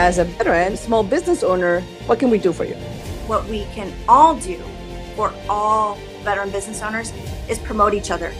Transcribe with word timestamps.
as 0.00 0.16
a 0.16 0.24
veteran, 0.24 0.78
small 0.78 1.04
business 1.04 1.42
owner, 1.42 1.82
what 2.06 2.18
can 2.18 2.30
we 2.30 2.38
do 2.38 2.54
for 2.54 2.64
you? 2.64 2.74
What 3.26 3.44
we 3.44 3.64
can 3.66 3.92
all 4.08 4.34
do 4.34 4.56
for 5.14 5.30
all 5.46 5.96
veteran 6.24 6.48
business 6.50 6.80
owners 6.82 7.12
is 7.50 7.58
promote 7.58 7.92
each 7.92 8.10
other. 8.10 8.32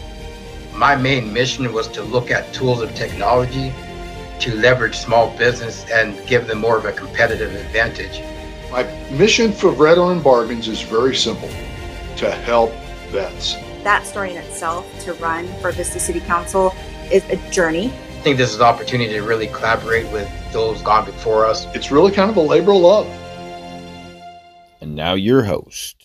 My 0.73 0.95
main 0.95 1.31
mission 1.31 1.71
was 1.71 1.87
to 1.89 2.01
look 2.01 2.31
at 2.31 2.51
tools 2.51 2.81
of 2.81 2.95
technology 2.95 3.71
to 4.39 4.55
leverage 4.55 4.97
small 4.97 5.37
business 5.37 5.87
and 5.91 6.25
give 6.25 6.47
them 6.47 6.61
more 6.61 6.77
of 6.79 6.85
a 6.85 6.91
competitive 6.91 7.53
advantage. 7.53 8.23
My 8.71 8.81
mission 9.11 9.51
for 9.51 9.71
Veteran 9.71 10.19
Bargains 10.19 10.67
is 10.67 10.81
very 10.81 11.15
simple 11.15 11.49
to 12.17 12.31
help 12.31 12.71
vets. 13.11 13.53
That 13.83 14.07
story 14.07 14.31
in 14.31 14.37
itself 14.37 14.83
to 15.01 15.13
run 15.13 15.47
for 15.61 15.71
Vista 15.71 15.99
City 15.99 16.21
Council 16.21 16.73
is 17.11 17.23
a 17.29 17.37
journey. 17.51 17.93
I 18.21 18.23
think 18.23 18.37
this 18.37 18.51
is 18.51 18.57
an 18.57 18.61
opportunity 18.61 19.13
to 19.13 19.23
really 19.23 19.47
collaborate 19.47 20.05
with 20.11 20.29
those 20.53 20.79
gone 20.83 21.05
before 21.05 21.43
us. 21.43 21.65
It's 21.73 21.89
really 21.89 22.11
kind 22.11 22.29
of 22.29 22.37
a 22.37 22.41
labor 22.41 22.71
of 22.71 22.81
love. 22.81 23.07
And 24.79 24.93
now 24.93 25.15
your 25.15 25.41
host, 25.41 26.00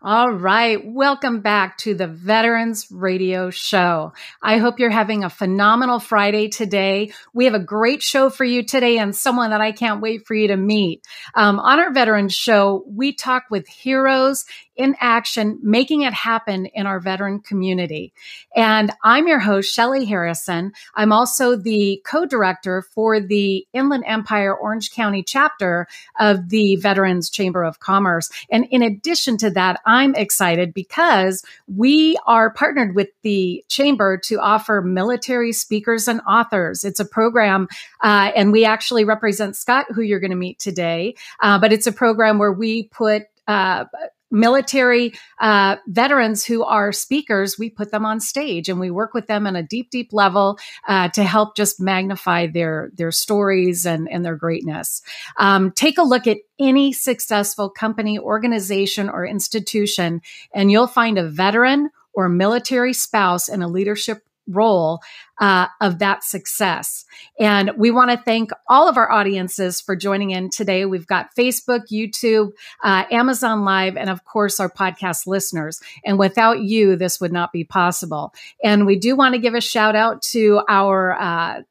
all 0.00 0.30
right. 0.30 0.80
Welcome 0.84 1.40
back 1.40 1.76
to 1.78 1.92
the 1.92 2.06
Veterans 2.06 2.86
Radio 2.88 3.50
Show. 3.50 4.12
I 4.40 4.58
hope 4.58 4.78
you're 4.78 4.90
having 4.90 5.24
a 5.24 5.30
phenomenal 5.30 5.98
Friday 5.98 6.48
today. 6.48 7.12
We 7.34 7.46
have 7.46 7.54
a 7.54 7.58
great 7.58 8.00
show 8.00 8.30
for 8.30 8.44
you 8.44 8.62
today 8.62 8.98
and 8.98 9.14
someone 9.14 9.50
that 9.50 9.60
I 9.60 9.72
can't 9.72 10.00
wait 10.00 10.24
for 10.24 10.36
you 10.36 10.48
to 10.48 10.56
meet. 10.56 11.04
Um, 11.34 11.58
on 11.58 11.80
our 11.80 11.92
Veterans 11.92 12.32
Show, 12.32 12.84
we 12.86 13.12
talk 13.12 13.46
with 13.50 13.66
heroes 13.66 14.44
in 14.78 14.94
action, 15.00 15.58
making 15.60 16.02
it 16.02 16.14
happen 16.14 16.66
in 16.66 16.86
our 16.86 17.00
veteran 17.00 17.40
community. 17.40 18.12
And 18.54 18.92
I'm 19.02 19.26
your 19.26 19.40
host, 19.40 19.74
Shelly 19.74 20.04
Harrison. 20.04 20.72
I'm 20.94 21.12
also 21.12 21.56
the 21.56 22.00
co-director 22.06 22.82
for 22.94 23.18
the 23.18 23.66
Inland 23.72 24.04
Empire 24.06 24.56
Orange 24.56 24.92
County 24.92 25.24
chapter 25.24 25.88
of 26.20 26.48
the 26.48 26.76
Veterans 26.76 27.28
Chamber 27.28 27.64
of 27.64 27.80
Commerce. 27.80 28.30
And 28.50 28.66
in 28.70 28.82
addition 28.82 29.36
to 29.38 29.50
that, 29.50 29.80
I'm 29.88 30.14
excited 30.14 30.74
because 30.74 31.42
we 31.66 32.18
are 32.26 32.50
partnered 32.50 32.94
with 32.94 33.08
the 33.22 33.64
chamber 33.68 34.18
to 34.24 34.38
offer 34.38 34.82
military 34.82 35.52
speakers 35.52 36.06
and 36.06 36.20
authors. 36.28 36.84
It's 36.84 37.00
a 37.00 37.06
program, 37.06 37.68
uh, 38.02 38.30
and 38.36 38.52
we 38.52 38.66
actually 38.66 39.04
represent 39.04 39.56
Scott, 39.56 39.86
who 39.88 40.02
you're 40.02 40.20
going 40.20 40.30
to 40.30 40.36
meet 40.36 40.58
today. 40.58 41.14
Uh, 41.40 41.58
but 41.58 41.72
it's 41.72 41.86
a 41.86 41.92
program 41.92 42.38
where 42.38 42.52
we 42.52 42.84
put 42.84 43.22
uh, 43.48 43.86
military 44.30 45.12
uh, 45.40 45.76
veterans 45.86 46.44
who 46.44 46.64
are 46.64 46.92
speakers, 46.92 47.58
we 47.58 47.70
put 47.70 47.90
them 47.90 48.04
on 48.04 48.20
stage 48.20 48.68
and 48.68 48.80
we 48.80 48.90
work 48.90 49.14
with 49.14 49.26
them 49.26 49.46
on 49.46 49.56
a 49.56 49.62
deep, 49.62 49.90
deep 49.90 50.12
level 50.12 50.58
uh, 50.86 51.08
to 51.10 51.22
help 51.22 51.56
just 51.56 51.80
magnify 51.80 52.46
their 52.46 52.90
their 52.94 53.12
stories 53.12 53.86
and 53.86 54.08
and 54.10 54.24
their 54.24 54.36
greatness. 54.36 55.02
Um, 55.36 55.72
take 55.72 55.98
a 55.98 56.02
look 56.02 56.26
at 56.26 56.38
any 56.58 56.92
successful 56.92 57.70
company, 57.70 58.18
organization, 58.18 59.08
or 59.08 59.26
institution, 59.26 60.22
and 60.52 60.70
you'll 60.70 60.86
find 60.86 61.18
a 61.18 61.28
veteran 61.28 61.90
or 62.12 62.28
military 62.28 62.92
spouse 62.92 63.48
in 63.48 63.62
a 63.62 63.68
leadership 63.68 64.27
role 64.48 65.00
uh, 65.40 65.66
of 65.80 65.98
that 65.98 66.24
success. 66.24 67.04
And 67.38 67.72
we 67.76 67.90
want 67.90 68.10
to 68.10 68.16
thank 68.16 68.50
all 68.68 68.88
of 68.88 68.96
our 68.96 69.10
audiences 69.10 69.80
for 69.80 69.94
joining 69.94 70.30
in 70.30 70.50
today. 70.50 70.84
We've 70.84 71.06
got 71.06 71.34
Facebook, 71.36 71.88
YouTube, 71.92 72.50
uh, 72.82 73.04
Amazon 73.10 73.64
Live, 73.64 73.96
and 73.96 74.10
of 74.10 74.24
course, 74.24 74.58
our 74.60 74.70
podcast 74.70 75.26
listeners. 75.26 75.80
And 76.04 76.18
without 76.18 76.60
you, 76.60 76.96
this 76.96 77.20
would 77.20 77.32
not 77.32 77.52
be 77.52 77.64
possible. 77.64 78.32
And 78.64 78.86
we 78.86 78.98
do 78.98 79.16
want 79.16 79.34
to 79.34 79.40
give 79.40 79.54
a 79.54 79.60
shout 79.60 79.94
out 79.94 80.22
to 80.22 80.62
our 80.68 81.18
uh, 81.18 81.62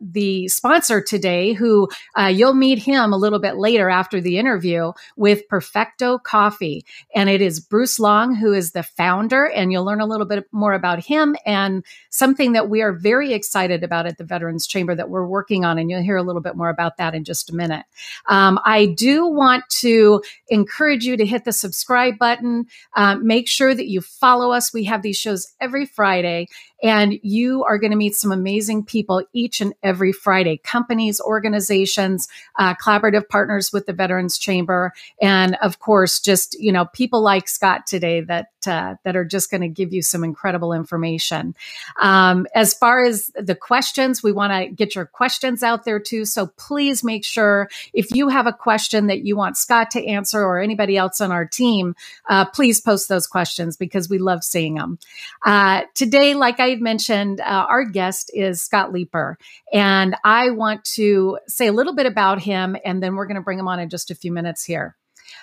the 0.00 0.48
sponsor 0.48 1.00
today, 1.00 1.52
who 1.52 1.88
uh, 2.18 2.26
you'll 2.26 2.54
meet 2.54 2.78
him 2.78 3.12
a 3.12 3.16
little 3.16 3.38
bit 3.38 3.56
later 3.56 3.90
after 3.90 4.20
the 4.20 4.38
interview 4.38 4.92
with 5.16 5.46
Perfecto 5.48 6.18
Coffee. 6.18 6.84
And 7.14 7.28
it 7.28 7.40
is 7.40 7.60
Bruce 7.60 7.98
Long, 7.98 8.34
who 8.34 8.52
is 8.52 8.72
the 8.72 8.82
founder, 8.82 9.44
and 9.44 9.72
you'll 9.72 9.84
learn 9.84 10.00
a 10.00 10.06
little 10.06 10.26
bit 10.26 10.46
more 10.52 10.72
about 10.72 11.04
him 11.04 11.36
and 11.44 11.84
something 12.10 12.52
that 12.52 12.68
we 12.68 12.82
are 12.82 12.92
very 12.92 13.32
excited 13.32 13.82
about 13.82 14.06
at 14.06 14.18
the 14.18 14.24
Veterans 14.24 14.66
Chamber 14.66 14.94
that 14.94 15.10
we're 15.10 15.26
working 15.26 15.64
on. 15.64 15.78
And 15.78 15.90
you'll 15.90 16.02
hear 16.02 16.16
a 16.16 16.22
little 16.22 16.42
bit 16.42 16.56
more 16.56 16.70
about 16.70 16.96
that 16.98 17.14
in 17.14 17.24
just 17.24 17.50
a 17.50 17.54
minute. 17.54 17.84
Um, 18.28 18.60
I 18.64 18.86
do 18.86 19.26
want 19.26 19.64
to 19.80 20.22
encourage 20.48 21.04
you 21.04 21.16
to 21.16 21.26
hit 21.26 21.44
the 21.44 21.52
subscribe 21.52 22.18
button. 22.18 22.66
Uh, 22.94 23.16
make 23.16 23.48
sure 23.48 23.74
that 23.74 23.88
you 23.88 24.00
follow 24.00 24.52
us. 24.52 24.72
We 24.72 24.84
have 24.84 25.02
these 25.02 25.18
shows 25.18 25.52
every 25.60 25.86
Friday, 25.86 26.48
and 26.84 27.18
you 27.22 27.64
are 27.64 27.78
going 27.78 27.90
to 27.90 27.96
meet 27.96 28.14
some 28.14 28.30
amazing 28.30 28.84
people 28.84 29.24
each 29.32 29.62
and 29.62 29.72
every 29.82 30.12
Friday 30.12 30.58
companies, 30.58 31.18
organizations, 31.20 32.28
uh, 32.58 32.74
collaborative 32.74 33.26
partners 33.28 33.72
with 33.72 33.86
the 33.86 33.94
Veterans 33.94 34.36
Chamber, 34.36 34.92
and 35.20 35.56
of 35.62 35.78
course, 35.78 36.20
just, 36.20 36.60
you 36.60 36.70
know, 36.70 36.84
people 36.84 37.22
like 37.22 37.48
Scott 37.48 37.86
today 37.86 38.20
that, 38.20 38.48
uh, 38.66 38.96
that 39.04 39.16
are 39.16 39.24
just 39.24 39.50
going 39.50 39.62
to 39.62 39.68
give 39.68 39.94
you 39.94 40.02
some 40.02 40.22
incredible 40.22 40.74
information. 40.74 41.54
Um, 42.00 42.46
as 42.54 42.74
far 42.74 43.02
as 43.02 43.30
the 43.34 43.54
questions, 43.54 44.22
we 44.22 44.32
want 44.32 44.52
to 44.52 44.68
get 44.68 44.94
your 44.94 45.06
questions 45.06 45.62
out 45.62 45.84
there 45.84 45.98
too. 45.98 46.26
So 46.26 46.48
please 46.58 47.02
make 47.02 47.24
sure 47.24 47.70
if 47.94 48.10
you 48.10 48.28
have 48.28 48.46
a 48.46 48.52
question 48.52 49.06
that 49.06 49.24
you 49.24 49.36
want 49.36 49.56
Scott 49.56 49.90
to 49.92 50.06
answer 50.06 50.42
or 50.42 50.60
anybody 50.60 50.98
else 50.98 51.22
on 51.22 51.32
our 51.32 51.46
team, 51.46 51.96
uh, 52.28 52.44
please 52.44 52.80
post 52.80 53.08
those 53.08 53.26
questions 53.26 53.78
because 53.78 54.10
we 54.10 54.18
love 54.18 54.44
seeing 54.44 54.74
them. 54.74 54.98
Uh, 55.46 55.82
today, 55.94 56.34
like 56.34 56.60
I 56.60 56.73
mentioned, 56.80 57.40
uh, 57.40 57.66
our 57.68 57.84
guest 57.84 58.30
is 58.34 58.62
Scott 58.62 58.92
Leeper. 58.92 59.38
And 59.72 60.16
I 60.24 60.50
want 60.50 60.84
to 60.94 61.38
say 61.46 61.66
a 61.66 61.72
little 61.72 61.94
bit 61.94 62.06
about 62.06 62.40
him, 62.40 62.76
and 62.84 63.02
then 63.02 63.14
we're 63.14 63.26
going 63.26 63.36
to 63.36 63.42
bring 63.42 63.58
him 63.58 63.68
on 63.68 63.80
in 63.80 63.88
just 63.88 64.10
a 64.10 64.14
few 64.14 64.32
minutes 64.32 64.64
here. 64.64 64.96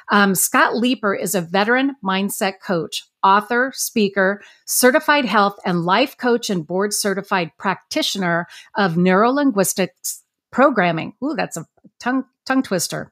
Um, 0.09 0.35
Scott 0.35 0.75
Leeper 0.75 1.13
is 1.13 1.35
a 1.35 1.41
veteran 1.41 1.95
mindset 2.03 2.59
coach, 2.63 3.05
author, 3.23 3.71
speaker, 3.75 4.41
certified 4.65 5.25
health 5.25 5.57
and 5.65 5.85
life 5.85 6.17
coach, 6.17 6.49
and 6.49 6.65
board 6.65 6.93
certified 6.93 7.51
practitioner 7.57 8.47
of 8.75 8.93
neurolinguistics 8.93 10.21
programming. 10.51 11.13
Ooh, 11.23 11.35
that's 11.35 11.57
a 11.57 11.65
tongue, 11.99 12.25
tongue 12.45 12.63
twister. 12.63 13.11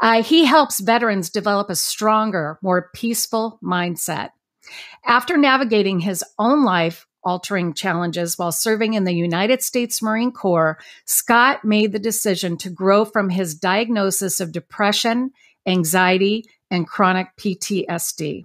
Uh, 0.00 0.22
he 0.22 0.44
helps 0.44 0.80
veterans 0.80 1.30
develop 1.30 1.70
a 1.70 1.76
stronger, 1.76 2.58
more 2.62 2.90
peaceful 2.94 3.58
mindset. 3.62 4.30
After 5.04 5.36
navigating 5.36 6.00
his 6.00 6.24
own 6.38 6.64
life 6.64 7.06
altering 7.24 7.74
challenges 7.74 8.38
while 8.38 8.52
serving 8.52 8.94
in 8.94 9.04
the 9.04 9.14
United 9.14 9.62
States 9.62 10.02
Marine 10.02 10.32
Corps, 10.32 10.78
Scott 11.04 11.64
made 11.64 11.92
the 11.92 11.98
decision 11.98 12.56
to 12.58 12.70
grow 12.70 13.04
from 13.04 13.30
his 13.30 13.54
diagnosis 13.54 14.40
of 14.40 14.52
depression, 14.52 15.30
anxiety, 15.66 16.44
and 16.70 16.86
chronic 16.86 17.28
PTSD. 17.38 18.44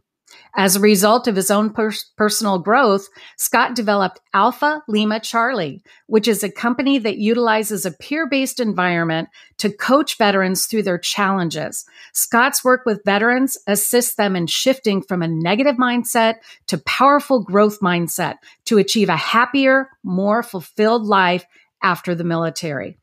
As 0.55 0.75
a 0.75 0.79
result 0.79 1.27
of 1.27 1.35
his 1.35 1.51
own 1.51 1.71
per- 1.71 1.91
personal 2.17 2.59
growth, 2.59 3.07
Scott 3.37 3.75
developed 3.75 4.19
Alpha 4.33 4.81
Lima 4.87 5.19
Charlie, 5.19 5.83
which 6.07 6.27
is 6.27 6.43
a 6.43 6.51
company 6.51 6.97
that 6.97 7.17
utilizes 7.17 7.85
a 7.85 7.91
peer 7.91 8.27
based 8.27 8.59
environment 8.59 9.29
to 9.57 9.71
coach 9.71 10.17
veterans 10.17 10.65
through 10.65 10.83
their 10.83 10.97
challenges. 10.97 11.85
Scott's 12.13 12.63
work 12.63 12.85
with 12.85 13.03
veterans 13.05 13.57
assists 13.67 14.15
them 14.15 14.35
in 14.35 14.47
shifting 14.47 15.01
from 15.01 15.21
a 15.21 15.27
negative 15.27 15.75
mindset 15.75 16.35
to 16.67 16.77
powerful 16.79 17.43
growth 17.43 17.79
mindset 17.79 18.35
to 18.65 18.77
achieve 18.77 19.09
a 19.09 19.15
happier, 19.15 19.89
more 20.03 20.43
fulfilled 20.43 21.05
life 21.05 21.45
after 21.81 22.15
the 22.15 22.23
military. 22.23 22.97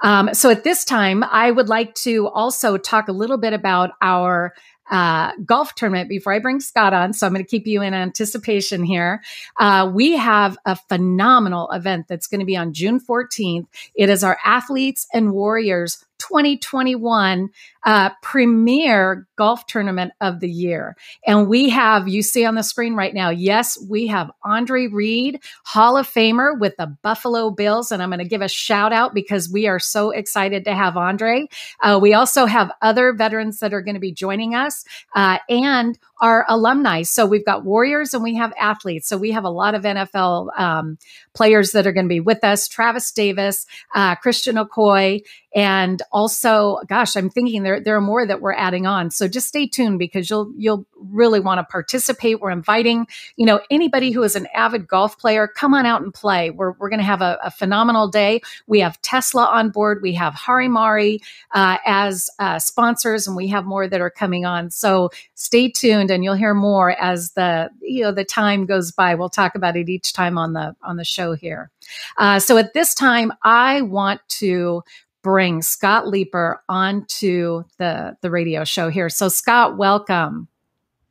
Um, 0.00 0.30
so 0.32 0.50
at 0.50 0.64
this 0.64 0.84
time, 0.84 1.22
I 1.24 1.50
would 1.50 1.68
like 1.68 1.94
to 1.96 2.28
also 2.28 2.76
talk 2.76 3.08
a 3.08 3.12
little 3.12 3.38
bit 3.38 3.52
about 3.52 3.90
our 4.00 4.54
uh, 4.90 5.32
golf 5.44 5.74
tournament 5.74 6.08
before 6.08 6.32
I 6.32 6.38
bring 6.38 6.60
Scott 6.60 6.92
on. 6.92 7.12
So 7.12 7.26
I'm 7.26 7.32
going 7.32 7.44
to 7.44 7.50
keep 7.50 7.66
you 7.66 7.82
in 7.82 7.94
anticipation 7.94 8.84
here. 8.84 9.22
Uh, 9.58 9.90
we 9.92 10.16
have 10.16 10.56
a 10.64 10.76
phenomenal 10.76 11.70
event 11.70 12.06
that's 12.08 12.26
going 12.26 12.40
to 12.40 12.46
be 12.46 12.56
on 12.56 12.72
June 12.72 13.00
14th. 13.00 13.66
It 13.94 14.08
is 14.08 14.24
our 14.24 14.38
athletes 14.44 15.06
and 15.12 15.32
warriors 15.32 16.04
2021 16.18 17.50
uh, 17.88 18.10
premier 18.20 19.26
golf 19.36 19.64
tournament 19.64 20.12
of 20.20 20.40
the 20.40 20.50
year. 20.50 20.94
And 21.26 21.48
we 21.48 21.70
have, 21.70 22.06
you 22.06 22.20
see 22.20 22.44
on 22.44 22.54
the 22.54 22.62
screen 22.62 22.94
right 22.94 23.14
now, 23.14 23.30
yes, 23.30 23.82
we 23.88 24.08
have 24.08 24.30
Andre 24.44 24.88
Reed, 24.88 25.40
Hall 25.64 25.96
of 25.96 26.06
Famer 26.06 26.60
with 26.60 26.76
the 26.76 26.94
Buffalo 27.02 27.48
Bills. 27.50 27.90
And 27.90 28.02
I'm 28.02 28.10
going 28.10 28.18
to 28.18 28.26
give 28.26 28.42
a 28.42 28.48
shout 28.48 28.92
out 28.92 29.14
because 29.14 29.48
we 29.48 29.66
are 29.68 29.78
so 29.78 30.10
excited 30.10 30.66
to 30.66 30.74
have 30.74 30.98
Andre. 30.98 31.48
Uh, 31.82 31.98
we 32.02 32.12
also 32.12 32.44
have 32.44 32.70
other 32.82 33.14
veterans 33.14 33.60
that 33.60 33.72
are 33.72 33.80
going 33.80 33.94
to 33.94 34.00
be 34.00 34.12
joining 34.12 34.54
us 34.54 34.84
uh, 35.14 35.38
and 35.48 35.98
our 36.20 36.44
alumni. 36.48 37.02
So 37.02 37.24
we've 37.24 37.46
got 37.46 37.64
Warriors 37.64 38.12
and 38.12 38.22
we 38.22 38.34
have 38.34 38.52
athletes. 38.58 39.08
So 39.08 39.16
we 39.16 39.30
have 39.30 39.44
a 39.44 39.50
lot 39.50 39.74
of 39.74 39.84
NFL 39.84 40.58
um, 40.58 40.98
players 41.32 41.72
that 41.72 41.86
are 41.86 41.92
going 41.92 42.06
to 42.06 42.08
be 42.08 42.20
with 42.20 42.44
us 42.44 42.68
Travis 42.68 43.12
Davis, 43.12 43.64
uh, 43.94 44.16
Christian 44.16 44.56
Okoye, 44.56 45.22
and 45.54 46.02
also, 46.12 46.78
gosh, 46.88 47.16
I'm 47.16 47.30
thinking 47.30 47.62
there 47.62 47.77
there 47.84 47.96
are 47.96 48.00
more 48.00 48.26
that 48.26 48.40
we're 48.40 48.54
adding 48.54 48.86
on. 48.86 49.10
So 49.10 49.28
just 49.28 49.48
stay 49.48 49.66
tuned 49.66 49.98
because 49.98 50.28
you'll 50.30 50.52
you'll 50.56 50.86
really 50.96 51.40
want 51.40 51.58
to 51.58 51.64
participate. 51.64 52.40
We're 52.40 52.50
inviting 52.50 53.06
you 53.36 53.46
know 53.46 53.60
anybody 53.70 54.10
who 54.10 54.22
is 54.22 54.36
an 54.36 54.46
avid 54.54 54.86
golf 54.88 55.18
player, 55.18 55.48
come 55.48 55.74
on 55.74 55.86
out 55.86 56.02
and 56.02 56.12
play. 56.12 56.50
We're 56.50 56.72
we're 56.72 56.88
going 56.88 57.00
to 57.00 57.04
have 57.04 57.22
a, 57.22 57.38
a, 57.42 57.50
phenomenal 57.50 58.08
day. 58.08 58.40
We 58.66 58.80
have 58.80 59.00
Tesla 59.02 59.44
on 59.46 59.70
board. 59.70 60.00
We 60.02 60.14
have 60.14 60.34
Harimari 60.34 61.18
uh, 61.52 61.78
as 61.84 62.30
uh, 62.38 62.58
sponsors, 62.58 63.26
and 63.26 63.36
we 63.36 63.48
have 63.48 63.64
more 63.64 63.88
that 63.88 64.00
are 64.00 64.10
coming 64.10 64.44
on. 64.44 64.70
So 64.70 65.10
stay 65.34 65.70
tuned, 65.70 66.10
and 66.10 66.22
you'll 66.22 66.34
hear 66.34 66.54
more 66.54 66.90
as 67.00 67.32
the 67.32 67.70
you 67.80 68.02
know 68.02 68.12
the 68.12 68.24
time 68.24 68.66
goes 68.66 68.92
by. 68.92 69.14
We'll 69.14 69.30
talk 69.30 69.54
about 69.54 69.76
it 69.76 69.88
each 69.88 70.12
time 70.12 70.38
on 70.38 70.52
the 70.52 70.74
on 70.82 70.96
the 70.96 71.04
show 71.04 71.32
here. 71.32 71.70
Uh, 72.16 72.38
so 72.38 72.56
at 72.56 72.74
this 72.74 72.94
time, 72.94 73.32
I 73.42 73.82
want 73.82 74.20
to 74.28 74.82
bring 75.22 75.62
Scott 75.62 76.08
Leeper 76.08 76.62
onto 76.68 77.64
the 77.78 78.16
the 78.22 78.30
radio 78.30 78.64
show 78.64 78.88
here. 78.88 79.08
So 79.08 79.28
Scott, 79.28 79.76
welcome. 79.76 80.48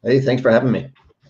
Hey, 0.04 0.19
thanks 0.21 0.42
for 0.42 0.51
having 0.51 0.71
me. 0.71 0.89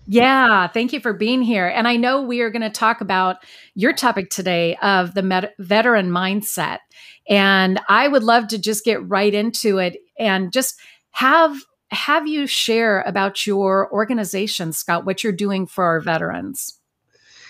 Yeah, 0.09 0.67
thank 0.67 0.93
you 0.93 1.01
for 1.01 1.11
being 1.11 1.41
here. 1.41 1.67
And 1.67 1.85
I 1.85 1.97
know 1.97 2.21
we 2.21 2.39
are 2.39 2.49
going 2.49 2.61
to 2.61 2.69
talk 2.69 3.01
about 3.01 3.37
your 3.75 3.91
topic 3.91 4.29
today 4.29 4.77
of 4.77 5.13
the 5.13 5.21
med- 5.21 5.53
veteran 5.59 6.11
mindset. 6.11 6.79
And 7.27 7.81
I 7.89 8.07
would 8.07 8.23
love 8.23 8.47
to 8.49 8.57
just 8.57 8.85
get 8.85 9.05
right 9.05 9.33
into 9.33 9.79
it 9.79 9.97
and 10.17 10.53
just 10.53 10.79
have 11.11 11.57
have 11.89 12.27
you 12.27 12.47
share 12.47 13.01
about 13.01 13.45
your 13.45 13.91
organization, 13.91 14.73
Scott, 14.73 15.05
what 15.05 15.23
you're 15.23 15.33
doing 15.33 15.65
for 15.65 15.83
our 15.83 15.99
veterans. 15.99 16.79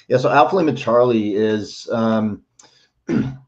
Yeah, 0.08 0.18
so 0.18 0.30
Alpha 0.30 0.56
Lima 0.56 0.74
Charlie 0.74 1.36
is 1.36 1.88
um, 1.92 2.44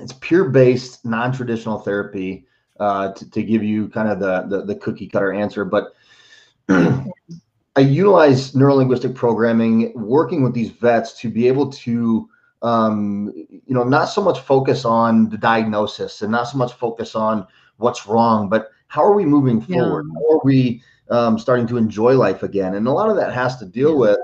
it's 0.00 0.14
pure 0.20 0.48
based, 0.48 1.04
non 1.04 1.32
traditional 1.32 1.78
therapy. 1.78 2.44
Uh, 2.80 3.12
to, 3.12 3.28
to, 3.32 3.42
give 3.42 3.60
you 3.60 3.88
kind 3.88 4.08
of 4.08 4.20
the, 4.20 4.42
the, 4.42 4.64
the 4.64 4.74
cookie 4.76 5.08
cutter 5.08 5.32
answer, 5.32 5.64
but 5.64 5.94
I 6.68 7.80
utilize 7.80 8.52
neurolinguistic 8.52 9.16
programming, 9.16 9.92
working 9.96 10.44
with 10.44 10.54
these 10.54 10.70
vets 10.70 11.18
to 11.20 11.28
be 11.28 11.48
able 11.48 11.72
to, 11.72 12.28
um, 12.62 13.32
you 13.36 13.74
know, 13.74 13.82
not 13.82 14.04
so 14.04 14.22
much 14.22 14.38
focus 14.38 14.84
on 14.84 15.28
the 15.28 15.38
diagnosis 15.38 16.22
and 16.22 16.30
not 16.30 16.44
so 16.44 16.56
much 16.56 16.72
focus 16.74 17.16
on 17.16 17.48
what's 17.78 18.06
wrong, 18.06 18.48
but 18.48 18.70
how 18.86 19.02
are 19.02 19.14
we 19.14 19.24
moving 19.24 19.60
forward? 19.60 20.06
Yeah. 20.06 20.20
How 20.20 20.36
are 20.36 20.40
we 20.44 20.80
um, 21.10 21.36
starting 21.36 21.66
to 21.66 21.78
enjoy 21.78 22.16
life 22.16 22.44
again? 22.44 22.76
And 22.76 22.86
a 22.86 22.92
lot 22.92 23.10
of 23.10 23.16
that 23.16 23.32
has 23.32 23.56
to 23.58 23.64
deal 23.64 23.90
yeah. 23.90 23.96
with 23.96 24.18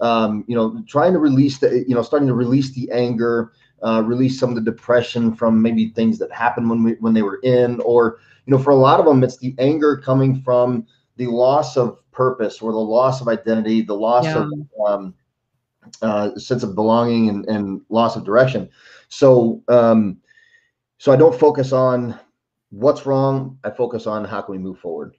um, 0.00 0.44
you 0.46 0.54
know, 0.54 0.82
trying 0.86 1.12
to 1.12 1.18
release 1.18 1.58
the, 1.58 1.84
you 1.88 1.94
know, 1.94 2.02
starting 2.02 2.28
to 2.28 2.34
release 2.34 2.72
the 2.72 2.90
anger, 2.90 3.52
uh, 3.82 4.02
release 4.04 4.38
some 4.38 4.50
of 4.50 4.54
the 4.56 4.70
depression 4.70 5.34
from 5.34 5.60
maybe 5.60 5.90
things 5.90 6.18
that 6.18 6.32
happened 6.32 6.70
when 6.70 6.82
we 6.82 6.92
when 7.00 7.14
they 7.14 7.22
were 7.22 7.40
in, 7.42 7.80
or 7.80 8.18
you 8.46 8.56
know, 8.56 8.62
for 8.62 8.70
a 8.70 8.76
lot 8.76 9.00
of 9.00 9.06
them, 9.06 9.22
it's 9.22 9.38
the 9.38 9.54
anger 9.58 9.96
coming 9.96 10.40
from 10.42 10.86
the 11.16 11.26
loss 11.26 11.76
of 11.76 11.98
purpose 12.10 12.60
or 12.60 12.72
the 12.72 12.78
loss 12.78 13.20
of 13.20 13.28
identity, 13.28 13.82
the 13.82 13.94
loss 13.94 14.24
yeah. 14.24 14.38
of 14.38 14.52
um, 14.86 15.14
uh, 16.02 16.34
sense 16.36 16.62
of 16.62 16.74
belonging 16.74 17.28
and, 17.28 17.44
and 17.46 17.80
loss 17.88 18.16
of 18.16 18.24
direction. 18.24 18.68
So, 19.08 19.62
um, 19.68 20.18
so 20.98 21.12
I 21.12 21.16
don't 21.16 21.38
focus 21.38 21.72
on 21.72 22.18
what's 22.70 23.06
wrong. 23.06 23.58
I 23.64 23.70
focus 23.70 24.06
on 24.06 24.24
how 24.24 24.42
can 24.42 24.52
we 24.52 24.58
move 24.58 24.78
forward. 24.78 25.14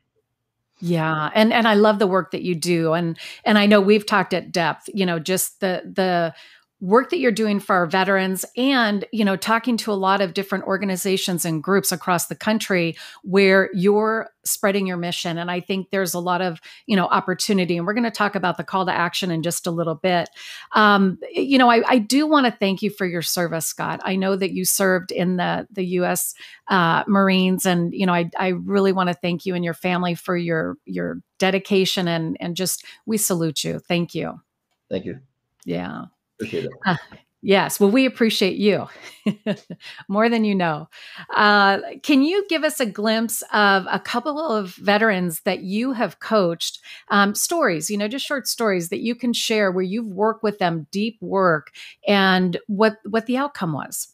Yeah, 0.80 1.32
and 1.34 1.52
and 1.52 1.68
I 1.68 1.74
love 1.74 1.98
the 1.98 2.06
work 2.06 2.32
that 2.32 2.44
you 2.44 2.54
do, 2.54 2.94
and 2.94 3.18
and 3.44 3.58
I 3.58 3.66
know 3.66 3.82
we've 3.82 4.06
talked 4.06 4.34
at 4.36 4.52
depth. 4.52 4.90
You 4.94 5.08
know, 5.08 5.18
just 5.18 5.60
the 5.60 5.82
the 5.92 6.36
work 6.80 7.10
that 7.10 7.18
you're 7.18 7.32
doing 7.32 7.60
for 7.60 7.76
our 7.76 7.88
veterans 7.88 8.46
and 8.56 9.04
you 9.12 9.26
know 9.26 9.36
talking 9.36 9.78
to 9.78 9.92
a 9.92 9.94
lot 9.94 10.22
of 10.22 10.36
different 10.36 10.64
organizations 10.66 11.44
and 11.44 11.64
groups 11.64 11.92
across 11.92 12.28
the 12.28 12.36
country 12.36 12.96
where 13.24 13.72
you're 13.74 14.30
spreading 14.44 14.86
your 14.86 14.98
mission. 14.98 15.38
And 15.38 15.50
i 15.50 15.60
think 15.60 15.90
there's 15.90 16.14
a 16.14 16.20
lot 16.20 16.42
of 16.42 16.62
you 16.86 16.96
know 16.96 17.08
opportunity. 17.08 17.78
And 17.78 17.88
we're 17.88 17.94
going 17.94 18.04
to 18.04 18.12
talk 18.12 18.36
about 18.36 18.58
the 18.58 18.64
call 18.64 18.86
to 18.86 18.92
action 18.92 19.32
in 19.32 19.42
just 19.42 19.66
a 19.66 19.72
little 19.72 19.96
bit. 19.96 20.30
Um, 20.74 21.18
you 21.32 21.58
know 21.58 21.70
i, 21.70 21.82
I 21.88 21.98
do 21.98 22.28
want 22.28 22.46
to 22.46 22.52
thank 22.52 22.84
you 22.84 22.92
for 22.92 23.08
your 23.08 23.24
service 23.24 23.66
scott. 23.66 24.00
I 24.04 24.16
know 24.16 24.36
that 24.36 24.52
you 24.52 24.64
served 24.64 25.12
in 25.12 25.38
the 25.38 25.68
the 25.72 25.86
u.s 25.86 26.36
uh, 26.68 27.04
marines 27.08 27.66
and 27.66 27.92
you 27.94 28.06
know 28.06 28.14
i, 28.14 28.30
I 28.38 28.50
really 28.50 28.92
want 28.92 29.10
to 29.10 29.16
thank 29.16 29.48
you 29.48 29.56
and 29.56 29.66
your 29.66 29.74
family 29.74 30.14
for 30.14 30.38
your 30.38 30.78
your 30.86 31.22
dedication 31.40 32.08
and 32.08 32.38
and 32.40 32.56
just 32.56 32.86
we 33.08 33.18
salute 33.18 33.64
you. 33.64 33.80
Thank 33.80 34.14
you. 34.14 34.42
Thank 34.90 35.06
you. 35.06 35.20
Yeah 35.66 36.06
Appreciate 36.40 36.66
it. 36.66 36.72
Uh, 36.86 36.96
yes. 37.42 37.80
Well, 37.80 37.90
we 37.90 38.06
appreciate 38.06 38.58
you 38.58 38.88
more 40.08 40.30
than 40.30 40.44
you 40.44 40.54
know. 40.54 40.88
Uh, 41.36 41.80
can 42.04 42.22
you 42.22 42.46
give 42.48 42.64
us 42.64 42.80
a 42.80 42.86
glimpse 42.86 43.42
of 43.54 43.86
a 43.90 44.00
couple 44.00 44.40
of 44.40 44.76
veterans 44.76 45.42
that 45.42 45.62
you 45.62 45.94
have 45.94 46.20
coached? 46.20 46.80
Um, 47.10 47.34
stories, 47.34 47.90
you 47.90 47.98
know, 47.98 48.08
just 48.08 48.26
short 48.26 48.48
stories 48.48 48.90
that 48.90 49.00
you 49.00 49.16
can 49.16 49.34
share 49.34 49.72
where 49.72 49.84
you've 49.84 50.08
worked 50.08 50.44
with 50.44 50.60
them, 50.60 50.88
deep 50.92 51.18
work, 51.22 51.72
and 52.08 52.58
what 52.68 52.98
what 53.10 53.26
the 53.26 53.38
outcome 53.38 53.74
was. 53.74 54.10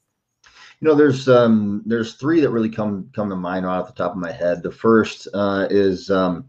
You 0.80 0.90
know, 0.90 0.96
there's 0.96 1.30
um, 1.30 1.82
there's 1.86 2.16
three 2.16 2.42
that 2.42 2.50
really 2.50 2.70
come 2.70 3.10
come 3.14 3.30
to 3.30 3.36
mind 3.36 3.66
right 3.66 3.78
off 3.78 3.88
the 3.88 3.94
top 3.94 4.12
of 4.12 4.18
my 4.18 4.32
head. 4.32 4.64
The 4.64 4.72
first 4.72 5.28
uh, 5.34 5.68
is 5.70 6.10
um, 6.10 6.46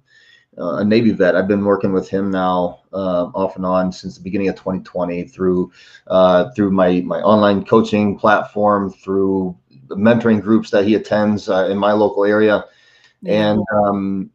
uh, 0.58 0.76
a 0.76 0.84
Navy 0.84 1.10
vet. 1.10 1.36
I've 1.36 1.48
been 1.48 1.64
working 1.64 1.92
with 1.92 2.08
him 2.08 2.30
now 2.30 2.80
uh, 2.92 3.26
off 3.34 3.56
and 3.56 3.66
on 3.66 3.92
since 3.92 4.16
the 4.16 4.22
beginning 4.22 4.48
of 4.48 4.56
2020 4.56 5.24
through 5.24 5.72
uh, 6.06 6.50
through 6.52 6.70
my 6.70 7.00
my 7.00 7.20
online 7.20 7.64
coaching 7.64 8.18
platform, 8.18 8.90
through 8.90 9.56
the 9.88 9.96
mentoring 9.96 10.40
groups 10.40 10.70
that 10.70 10.84
he 10.84 10.94
attends 10.94 11.48
uh, 11.48 11.68
in 11.70 11.78
my 11.78 11.92
local 11.92 12.24
area, 12.24 12.64
and 13.26 13.60
um, 13.74 14.30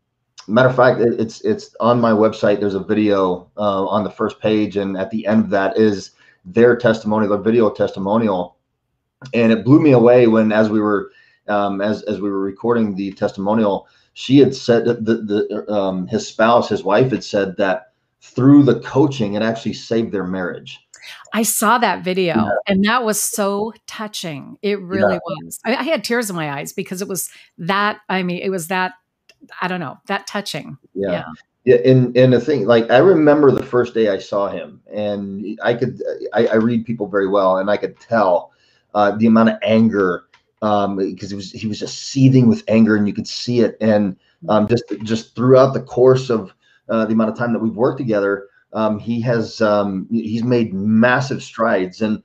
matter 0.48 0.70
of 0.70 0.76
fact, 0.76 1.00
it's 1.00 1.42
it's 1.42 1.76
on 1.80 2.02
my 2.02 2.12
website. 2.12 2.60
There's 2.60 2.76
a 2.76 2.84
video 2.84 3.50
uh, 3.58 3.86
on 3.86 4.04
the 4.04 4.12
first 4.12 4.40
page, 4.40 4.78
and 4.78 4.98
at 4.98 5.10
the 5.12 5.26
end 5.26 5.46
of 5.46 5.50
that 5.52 5.78
is 5.78 6.12
their 6.46 6.76
testimonial, 6.76 7.32
their 7.32 7.44
video 7.44 7.70
testimonial, 7.70 8.58
and 9.34 9.52
it 9.52 9.64
blew 9.64 9.80
me 9.80 9.92
away 9.92 10.28
when 10.28 10.52
as 10.52 10.70
we 10.70 10.80
were 10.80 11.12
um, 11.50 11.82
as 11.82 12.04
as 12.04 12.22
we 12.22 12.30
were 12.30 12.40
recording 12.40 12.96
the 12.96 13.12
testimonial 13.14 13.88
she 14.20 14.38
had 14.38 14.54
said 14.54 14.84
that 14.84 15.06
the, 15.06 15.16
the 15.16 15.74
um, 15.74 16.06
his 16.08 16.28
spouse, 16.28 16.68
his 16.68 16.84
wife, 16.84 17.12
had 17.12 17.24
said 17.24 17.56
that 17.56 17.94
through 18.22 18.64
the 18.64 18.82
coaching, 18.82 19.36
it 19.36 19.42
actually 19.42 19.72
saved 19.72 20.12
their 20.12 20.26
marriage. 20.26 20.78
I 21.34 21.44
saw 21.44 21.78
that 21.78 22.04
video 22.04 22.36
yeah. 22.36 22.50
and 22.68 22.84
that 22.84 23.06
was 23.06 23.18
so 23.18 23.72
touching. 23.88 24.58
It 24.62 24.82
really 24.82 25.14
yeah. 25.14 25.44
was. 25.46 25.60
I, 25.66 25.76
I, 25.78 25.84
had 25.84 26.04
tears 26.04 26.30
in 26.30 26.36
my 26.36 26.52
eyes 26.52 26.74
because 26.74 27.02
it 27.02 27.08
was 27.08 27.30
that, 27.60 28.02
I 28.10 28.24
mean, 28.24 28.40
it 28.40 28.50
was 28.50 28.68
that, 28.68 28.92
I 29.62 29.70
don't 29.70 29.80
know, 29.80 29.98
that 30.08 30.28
touching. 30.28 30.78
Yeah. 30.94 31.12
yeah. 31.12 31.26
Yeah, 31.66 31.78
and 31.86 32.16
and 32.18 32.32
the 32.34 32.40
thing, 32.40 32.66
like 32.66 32.90
I 32.90 32.98
remember 32.98 33.52
the 33.52 33.64
first 33.64 33.94
day 33.94 34.08
I 34.10 34.18
saw 34.18 34.50
him, 34.50 34.82
and 34.92 35.60
I 35.62 35.74
could, 35.74 36.02
I, 36.34 36.48
I 36.48 36.56
read 36.56 36.86
people 36.86 37.08
very 37.08 37.28
well, 37.28 37.58
and 37.58 37.70
I 37.70 37.76
could 37.76 38.00
tell 38.00 38.54
uh, 38.96 39.12
the 39.12 39.28
amount 39.28 39.50
of 39.50 39.58
anger 39.62 40.29
um, 40.62 40.98
because 40.98 41.30
he 41.30 41.36
was 41.36 41.52
he 41.52 41.68
was 41.68 41.80
just 41.80 42.00
seething 42.00 42.48
with 42.48 42.64
anger, 42.68 42.96
and 42.96 43.08
you 43.08 43.14
could 43.14 43.28
see 43.28 43.62
it. 43.62 43.78
And 43.82 44.18
um, 44.48 44.68
just 44.68 44.84
just 45.04 45.36
throughout 45.36 45.74
the 45.74 45.82
course 45.82 46.30
of 46.30 46.54
uh, 46.90 47.06
the 47.06 47.14
amount 47.14 47.30
of 47.30 47.38
time 47.38 47.54
that 47.54 47.60
we've 47.60 47.76
worked 47.76 47.98
together, 47.98 48.48
um, 48.74 49.00
he 49.00 49.22
has 49.22 49.62
um, 49.62 50.08
he's 50.12 50.44
made 50.44 50.74
massive 50.74 51.42
strides. 51.44 52.02
And 52.02 52.22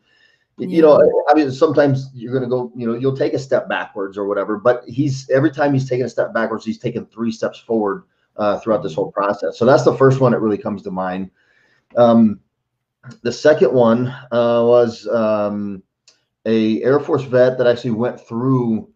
yeah. 0.59 0.69
you 0.69 0.83
know, 0.83 1.25
I 1.29 1.35
mean, 1.35 1.50
sometimes 1.50 2.11
you're 2.14 2.33
going 2.33 2.45
to 2.45 2.49
go, 2.49 2.73
you 2.76 2.87
know, 2.87 2.95
you'll 2.99 3.17
take 3.17 3.35
a 3.35 3.38
step 3.38 3.69
backwards 3.69 4.19
or 4.19 4.26
whatever. 4.26 4.59
But 4.59 4.83
he's 4.87 5.29
every 5.31 5.50
time 5.50 5.73
he's 5.73 5.88
taken 5.88 6.07
a 6.07 6.11
step 6.11 6.33
backwards, 6.33 6.64
he's 6.64 6.79
taken 6.79 7.07
three 7.07 7.33
steps 7.33 7.59
forward 7.59 8.05
uh, 8.37 8.59
throughout 8.61 8.83
this 8.83 8.95
whole 8.95 9.12
process. 9.12 9.59
So 9.59 9.64
that's 9.64 9.85
the 9.85 9.97
first 9.97 10.21
one 10.21 10.33
that 10.33 10.41
really 10.41 10.59
comes 10.59 10.83
to 10.83 10.91
mind. 10.91 11.31
Um, 11.97 12.41
the 13.23 13.33
second 13.33 13.73
one 13.73 14.09
uh, 14.09 14.62
was 14.64 15.07
um, 15.09 15.83
a 16.46 16.82
Air 16.82 17.00
Force 17.00 17.22
vet 17.22 17.58
that 17.58 17.66
actually 17.66 17.92
went 17.92 18.20
through 18.20 18.88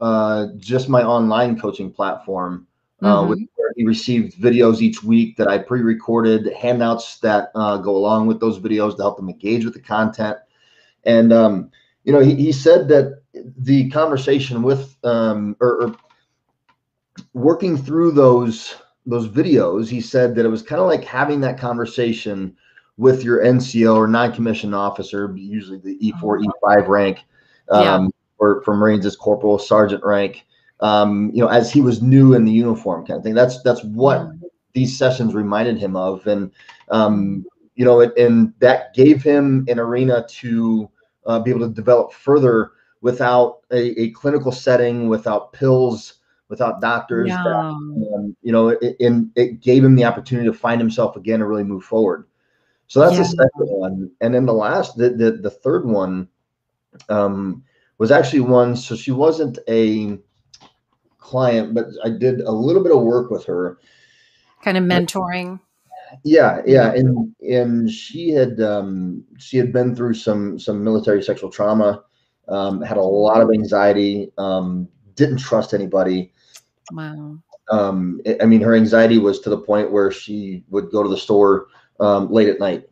uh, 0.00 0.48
just 0.56 0.88
my 0.88 1.02
online 1.02 1.58
coaching 1.58 1.90
platform. 1.90 2.66
Uh, 3.02 3.20
mm-hmm. 3.20 3.28
with, 3.28 3.40
he 3.76 3.84
received 3.84 4.40
videos 4.40 4.80
each 4.80 5.02
week 5.02 5.36
that 5.36 5.48
I 5.48 5.58
pre-recorded, 5.58 6.50
handouts 6.54 7.18
that 7.18 7.50
uh, 7.54 7.76
go 7.76 7.94
along 7.94 8.26
with 8.26 8.40
those 8.40 8.58
videos 8.58 8.96
to 8.96 9.02
help 9.02 9.18
them 9.18 9.28
engage 9.28 9.66
with 9.66 9.74
the 9.74 9.80
content. 9.80 10.38
And 11.04 11.30
um, 11.30 11.70
you 12.04 12.12
know, 12.12 12.20
he, 12.20 12.34
he 12.36 12.52
said 12.52 12.88
that 12.88 13.20
the 13.34 13.90
conversation 13.90 14.62
with 14.62 14.96
um, 15.04 15.56
or, 15.60 15.82
or 15.82 15.96
working 17.34 17.76
through 17.76 18.12
those 18.12 18.76
those 19.04 19.28
videos, 19.28 19.88
he 19.88 20.00
said 20.00 20.34
that 20.34 20.44
it 20.46 20.48
was 20.48 20.62
kind 20.62 20.80
of 20.80 20.88
like 20.88 21.04
having 21.04 21.40
that 21.40 21.58
conversation 21.58 22.56
with 22.96 23.22
your 23.22 23.42
NCO 23.42 23.94
or 23.94 24.06
non-commissioned 24.06 24.74
officer, 24.74 25.32
usually 25.36 25.78
the 25.78 25.98
E4, 25.98 26.22
mm-hmm. 26.22 26.50
E5 26.64 26.88
rank, 26.88 27.24
um, 27.70 28.04
yeah. 28.04 28.08
or 28.38 28.62
for 28.62 28.76
Marines 28.76 29.04
is 29.04 29.16
corporal, 29.16 29.58
sergeant 29.58 30.02
rank. 30.04 30.46
Um, 30.80 31.30
you 31.32 31.40
know, 31.40 31.48
as 31.48 31.72
he 31.72 31.80
was 31.80 32.02
new 32.02 32.34
in 32.34 32.44
the 32.44 32.52
uniform 32.52 33.06
kind 33.06 33.16
of 33.16 33.24
thing. 33.24 33.34
That's 33.34 33.62
that's 33.62 33.82
what 33.82 34.28
these 34.74 34.96
sessions 34.96 35.34
reminded 35.34 35.78
him 35.78 35.96
of, 35.96 36.26
and 36.26 36.50
um, 36.90 37.46
you 37.76 37.84
know, 37.84 38.00
it, 38.00 38.16
and 38.18 38.52
that 38.58 38.94
gave 38.94 39.22
him 39.22 39.64
an 39.68 39.78
arena 39.78 40.26
to 40.28 40.90
uh, 41.24 41.38
be 41.38 41.50
able 41.50 41.66
to 41.66 41.74
develop 41.74 42.12
further 42.12 42.72
without 43.00 43.60
a, 43.70 44.00
a 44.00 44.10
clinical 44.10 44.52
setting, 44.52 45.08
without 45.08 45.52
pills, 45.52 46.14
without 46.48 46.80
doctors. 46.80 47.28
Yeah. 47.28 47.42
That, 47.44 47.54
um, 47.54 48.36
you 48.42 48.52
know, 48.52 48.68
it, 48.68 48.96
and 49.00 49.30
it 49.34 49.60
gave 49.60 49.84
him 49.84 49.94
the 49.94 50.04
opportunity 50.04 50.46
to 50.48 50.54
find 50.54 50.80
himself 50.80 51.16
again 51.16 51.40
and 51.40 51.48
really 51.48 51.64
move 51.64 51.84
forward. 51.84 52.26
So 52.88 53.00
that's 53.00 53.14
Yeah. 53.14 53.18
the 53.20 53.24
second 53.28 53.68
one, 53.78 54.10
and 54.20 54.34
then 54.34 54.46
the 54.46 54.52
last, 54.52 54.96
the 54.96 55.10
the, 55.10 55.32
the 55.32 55.50
third 55.50 55.86
one, 55.86 56.28
um, 57.08 57.64
was 57.98 58.10
actually 58.10 58.40
one. 58.40 58.76
So 58.76 58.94
she 58.94 59.10
wasn't 59.10 59.58
a 59.68 60.18
client, 61.18 61.74
but 61.74 61.86
I 62.04 62.10
did 62.10 62.40
a 62.42 62.50
little 62.52 62.82
bit 62.82 62.94
of 62.94 63.02
work 63.02 63.30
with 63.30 63.44
her. 63.46 63.78
Kind 64.62 64.76
of 64.76 64.84
mentoring. 64.84 65.60
Yeah, 66.22 66.62
yeah, 66.64 66.92
and 66.92 67.34
and 67.42 67.90
she 67.90 68.30
had 68.30 68.60
um, 68.60 69.24
she 69.38 69.56
had 69.56 69.72
been 69.72 69.94
through 69.96 70.14
some 70.14 70.58
some 70.58 70.84
military 70.84 71.22
sexual 71.22 71.50
trauma, 71.50 72.04
um, 72.48 72.80
had 72.82 72.96
a 72.96 73.02
lot 73.02 73.40
of 73.40 73.50
anxiety, 73.52 74.30
um, 74.38 74.88
didn't 75.16 75.38
trust 75.38 75.74
anybody. 75.74 76.32
Wow. 76.92 77.38
Um, 77.72 78.20
I- 78.24 78.38
I 78.42 78.46
mean, 78.46 78.60
her 78.60 78.76
anxiety 78.76 79.18
was 79.18 79.40
to 79.40 79.50
the 79.50 79.58
point 79.58 79.90
where 79.90 80.12
she 80.12 80.62
would 80.70 80.92
go 80.92 81.02
to 81.02 81.08
the 81.08 81.16
store 81.16 81.66
um, 82.00 82.30
late 82.30 82.48
at 82.48 82.60
night, 82.60 82.88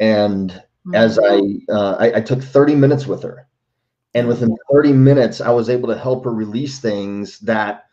and 0.00 0.62
as 0.94 1.18
I, 1.18 1.40
uh, 1.68 1.96
I 1.98 2.16
I 2.16 2.20
took 2.20 2.42
30 2.42 2.74
minutes 2.74 3.06
with 3.06 3.22
her, 3.22 3.46
and 4.14 4.28
within 4.28 4.56
30 4.70 4.92
minutes, 4.92 5.40
I 5.40 5.50
was 5.50 5.70
able 5.70 5.88
to 5.88 5.98
help 5.98 6.24
her 6.24 6.32
release 6.32 6.80
things 6.80 7.38
that 7.40 7.86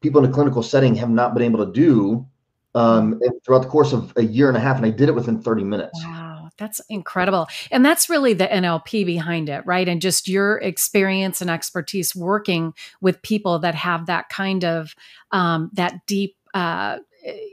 people 0.00 0.24
in 0.24 0.30
a 0.30 0.32
clinical 0.32 0.62
setting 0.62 0.94
have 0.94 1.10
not 1.10 1.34
been 1.34 1.42
able 1.42 1.64
to 1.64 1.72
do 1.72 2.26
um, 2.74 3.20
throughout 3.44 3.62
the 3.62 3.68
course 3.68 3.92
of 3.92 4.12
a 4.16 4.22
year 4.22 4.48
and 4.48 4.56
a 4.56 4.60
half, 4.60 4.76
and 4.76 4.86
I 4.86 4.90
did 4.90 5.08
it 5.08 5.14
within 5.14 5.42
30 5.42 5.64
minutes. 5.64 6.00
Wow, 6.04 6.50
that's 6.56 6.80
incredible. 6.88 7.48
And 7.70 7.84
that's 7.84 8.08
really 8.08 8.32
the 8.32 8.46
NLP 8.46 9.04
behind 9.04 9.48
it, 9.48 9.66
right? 9.66 9.88
And 9.88 10.00
just 10.00 10.28
your 10.28 10.58
experience 10.58 11.40
and 11.40 11.50
expertise 11.50 12.14
working 12.14 12.72
with 13.00 13.22
people 13.22 13.58
that 13.60 13.74
have 13.74 14.06
that 14.06 14.28
kind 14.28 14.64
of 14.64 14.94
um, 15.32 15.70
that 15.74 16.06
deep, 16.06 16.36
uh, 16.54 16.98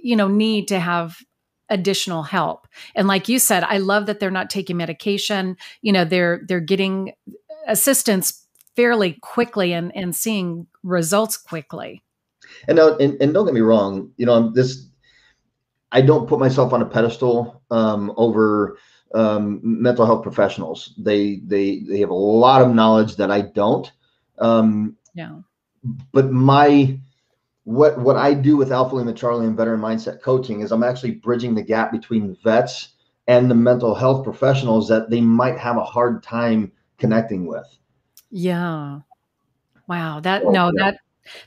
you 0.01 0.15
know, 0.15 0.27
need 0.27 0.67
to 0.67 0.79
have 0.79 1.17
additional 1.69 2.23
help. 2.23 2.67
And 2.95 3.07
like 3.07 3.27
you 3.27 3.39
said, 3.39 3.63
I 3.63 3.77
love 3.77 4.05
that 4.05 4.19
they're 4.19 4.31
not 4.31 4.49
taking 4.49 4.77
medication. 4.77 5.57
You 5.81 5.91
know, 5.93 6.05
they're 6.05 6.41
they're 6.47 6.59
getting 6.59 7.13
assistance 7.67 8.45
fairly 8.75 9.13
quickly 9.21 9.73
and 9.73 9.95
and 9.95 10.15
seeing 10.15 10.67
results 10.83 11.37
quickly. 11.37 12.03
And, 12.67 12.77
now, 12.77 12.95
and 12.97 13.21
and 13.21 13.33
don't 13.33 13.45
get 13.45 13.53
me 13.53 13.61
wrong, 13.61 14.11
you 14.17 14.25
know, 14.25 14.33
I'm 14.33 14.53
this. 14.53 14.85
I 15.91 16.01
don't 16.01 16.27
put 16.27 16.39
myself 16.39 16.73
on 16.73 16.81
a 16.81 16.85
pedestal 16.85 17.61
um, 17.71 18.13
over 18.17 18.77
um, 19.13 19.59
mental 19.63 20.05
health 20.05 20.23
professionals. 20.23 20.93
They 20.97 21.37
they 21.45 21.79
they 21.79 21.99
have 21.99 22.09
a 22.09 22.13
lot 22.13 22.61
of 22.61 22.73
knowledge 22.73 23.15
that 23.17 23.31
I 23.31 23.41
don't. 23.41 23.91
Um, 24.39 24.97
Yeah. 25.13 25.39
but 26.11 26.31
my 26.31 26.99
what 27.67 27.99
what 27.99 28.15
I 28.15 28.33
do 28.33 28.55
with 28.55 28.71
Alpha 28.71 28.95
Lima 28.95 29.11
Charlie 29.11 29.45
and 29.45 29.57
Veteran 29.57 29.81
Mindset 29.81 30.21
Coaching 30.21 30.61
is 30.61 30.71
I'm 30.71 30.83
actually 30.83 31.11
bridging 31.11 31.53
the 31.53 31.61
gap 31.61 31.91
between 31.91 32.37
vets 32.41 32.93
and 33.27 33.51
the 33.51 33.55
mental 33.55 33.93
health 33.93 34.23
professionals 34.23 34.87
that 34.87 35.09
they 35.09 35.19
might 35.19 35.57
have 35.57 35.75
a 35.75 35.83
hard 35.83 36.23
time 36.23 36.71
connecting 36.97 37.45
with. 37.45 37.67
Yeah. 38.31 38.99
Wow. 39.85 40.21
That 40.21 40.43
Oh, 40.45 40.51
no, 40.51 40.71
yeah. 40.73 40.91
that 40.91 40.97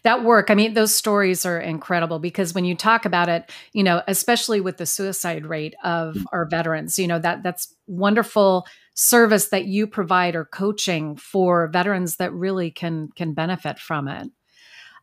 that 0.03 0.23
work. 0.23 0.50
I 0.50 0.55
mean, 0.55 0.75
those 0.75 0.95
stories 0.95 1.47
are 1.47 1.59
incredible 1.59 2.19
because 2.19 2.53
when 2.53 2.67
you 2.67 2.75
talk 2.75 3.07
about 3.07 3.31
it, 3.31 3.50
you 3.73 3.83
know, 3.83 4.03
especially 4.07 4.61
with 4.61 4.77
the 4.77 4.85
suicide 4.85 5.47
rate 5.47 5.75
of 5.83 6.17
Mm. 6.17 6.25
our 6.33 6.45
veterans, 6.45 6.99
you 6.99 7.09
know, 7.09 7.19
that 7.19 7.43
that's 7.43 7.75
wonderful 7.87 8.67
service 8.93 9.49
that 9.49 9.65
you 9.65 9.87
provide 9.87 10.37
or 10.37 10.45
coaching 10.45 11.17
for 11.17 11.69
veterans 11.69 12.17
that 12.17 12.31
really 12.35 12.71
can 12.71 13.09
can 13.17 13.33
benefit 13.33 13.79
from 13.79 14.07
it. 14.07 14.29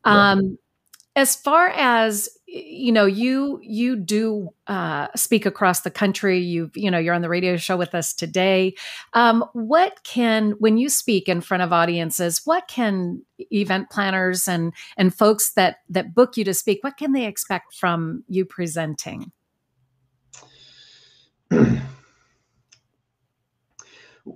Um 0.04 0.60
as 1.18 1.36
far 1.36 1.70
as 1.70 2.30
you 2.46 2.92
know 2.92 3.08
you 3.08 3.60
you 3.64 3.96
do 3.98 4.50
uh, 4.68 5.08
speak 5.16 5.46
across 5.48 5.82
the 5.82 5.90
country. 5.90 6.40
You 6.40 6.72
you 6.76 6.92
know 6.92 7.00
you're 7.00 7.16
on 7.16 7.24
the 7.24 7.28
radio 7.28 7.58
show 7.58 7.76
with 7.76 7.96
us 7.96 8.14
today. 8.14 8.76
Um, 9.14 9.44
what 9.54 10.04
can 10.04 10.52
when 10.60 10.78
you 10.78 10.90
speak 10.90 11.28
in 11.28 11.42
front 11.42 11.64
of 11.64 11.74
audiences 11.74 12.44
what 12.46 12.68
can 12.68 13.24
event 13.52 13.90
planners 13.90 14.48
and 14.48 14.74
and 14.96 15.14
folks 15.14 15.52
that 15.54 15.78
that 15.90 16.14
book 16.14 16.38
you 16.38 16.46
to 16.46 16.54
speak 16.54 16.84
what 16.84 16.98
can 16.98 17.12
they 17.12 17.26
expect 17.26 17.74
from 17.74 18.24
you 18.30 18.46
presenting? 18.46 19.32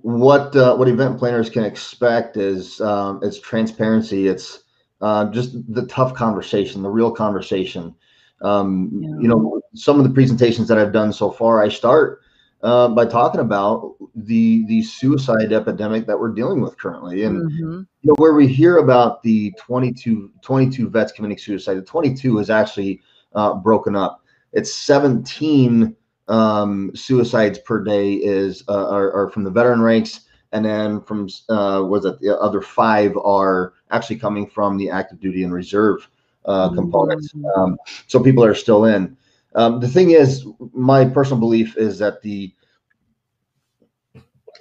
What 0.03 0.55
uh, 0.55 0.77
what 0.77 0.87
event 0.87 1.19
planners 1.19 1.49
can 1.49 1.65
expect 1.65 2.37
is 2.37 2.79
um, 2.79 3.19
it's 3.21 3.37
transparency. 3.37 4.29
It's 4.29 4.63
uh, 5.01 5.25
just 5.31 5.53
the 5.73 5.85
tough 5.87 6.13
conversation, 6.13 6.81
the 6.81 6.89
real 6.89 7.11
conversation. 7.11 7.95
Um, 8.41 8.89
Yeah. 8.93 9.19
You 9.19 9.27
know, 9.27 9.61
some 9.73 9.99
of 9.99 10.03
the 10.03 10.13
presentations 10.13 10.67
that 10.67 10.77
I've 10.77 10.91
done 10.93 11.13
so 11.13 11.31
far, 11.31 11.61
I 11.61 11.69
start 11.69 12.21
uh, 12.63 12.87
by 12.89 13.05
talking 13.05 13.41
about 13.41 13.95
the 14.15 14.65
the 14.67 14.83
suicide 14.83 15.51
epidemic 15.51 16.05
that 16.05 16.19
we're 16.19 16.33
dealing 16.33 16.61
with 16.61 16.77
currently, 16.77 17.23
and 17.23 17.41
Mhm. 17.41 17.87
you 18.01 18.07
know, 18.07 18.15
where 18.17 18.33
we 18.33 18.47
hear 18.47 18.77
about 18.77 19.21
the 19.23 19.51
22, 19.59 20.31
22 20.41 20.89
vets 20.89 21.11
committing 21.11 21.37
suicide, 21.37 21.75
the 21.75 21.81
22 21.81 22.39
is 22.39 22.49
actually 22.49 23.01
uh, 23.33 23.53
broken 23.55 23.95
up. 23.95 24.21
It's 24.53 24.73
17 24.73 25.95
um, 26.27 26.91
suicides 26.95 27.59
per 27.59 27.83
day 27.83 28.13
is 28.13 28.63
uh, 28.67 28.89
are, 28.89 29.11
are 29.11 29.29
from 29.29 29.43
the 29.43 29.51
veteran 29.51 29.81
ranks, 29.81 30.21
and 30.51 30.65
then 30.65 31.01
from 31.01 31.29
uh, 31.49 31.83
was 31.87 32.05
it 32.05 32.19
the 32.19 32.37
other 32.39 32.61
five 32.61 33.15
are 33.17 33.73
actually 33.91 34.17
coming 34.17 34.47
from 34.47 34.77
the 34.77 34.89
active 34.89 35.19
duty 35.19 35.43
and 35.43 35.53
reserve 35.53 36.07
uh, 36.45 36.69
components. 36.69 37.33
Mm. 37.33 37.57
Um, 37.57 37.77
so 38.07 38.21
people 38.21 38.43
are 38.43 38.55
still 38.55 38.85
in. 38.85 39.15
Um, 39.55 39.79
the 39.79 39.87
thing 39.87 40.11
is, 40.11 40.45
my 40.73 41.05
personal 41.05 41.39
belief 41.39 41.77
is 41.77 41.99
that 41.99 42.21
the 42.21 42.53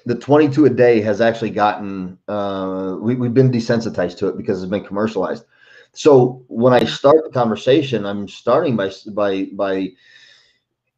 the 0.07 0.15
22 0.15 0.65
a 0.65 0.71
day 0.71 1.01
has 1.01 1.21
actually 1.21 1.51
gotten 1.51 2.19
uh, 2.27 2.97
we, 3.01 3.15
we've 3.15 3.35
been 3.35 3.51
desensitized 3.51 4.17
to 4.19 4.29
it 4.29 4.37
because 4.37 4.63
it's 4.63 4.71
been 4.71 4.85
commercialized 4.85 5.45
so 5.93 6.43
when 6.49 6.73
i 6.73 6.83
start 6.85 7.23
the 7.23 7.31
conversation 7.31 8.07
i'm 8.07 8.27
starting 8.27 8.77
by 8.77 8.91
by 9.09 9.45
by 9.53 9.89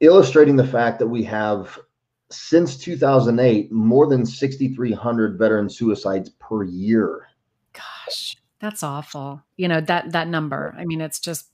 illustrating 0.00 0.54
the 0.54 0.66
fact 0.66 1.00
that 1.00 1.06
we 1.06 1.22
have 1.22 1.78
since 2.32 2.76
2008 2.76 3.70
more 3.70 4.06
than 4.06 4.26
6300 4.26 5.38
veteran 5.38 5.68
suicides 5.68 6.30
per 6.30 6.64
year. 6.64 7.28
Gosh 7.72 8.36
that's 8.62 8.84
awful. 8.84 9.42
You 9.56 9.68
know 9.68 9.80
that 9.82 10.12
that 10.12 10.28
number 10.28 10.74
i 10.78 10.84
mean 10.84 11.00
it's 11.00 11.18
just 11.18 11.48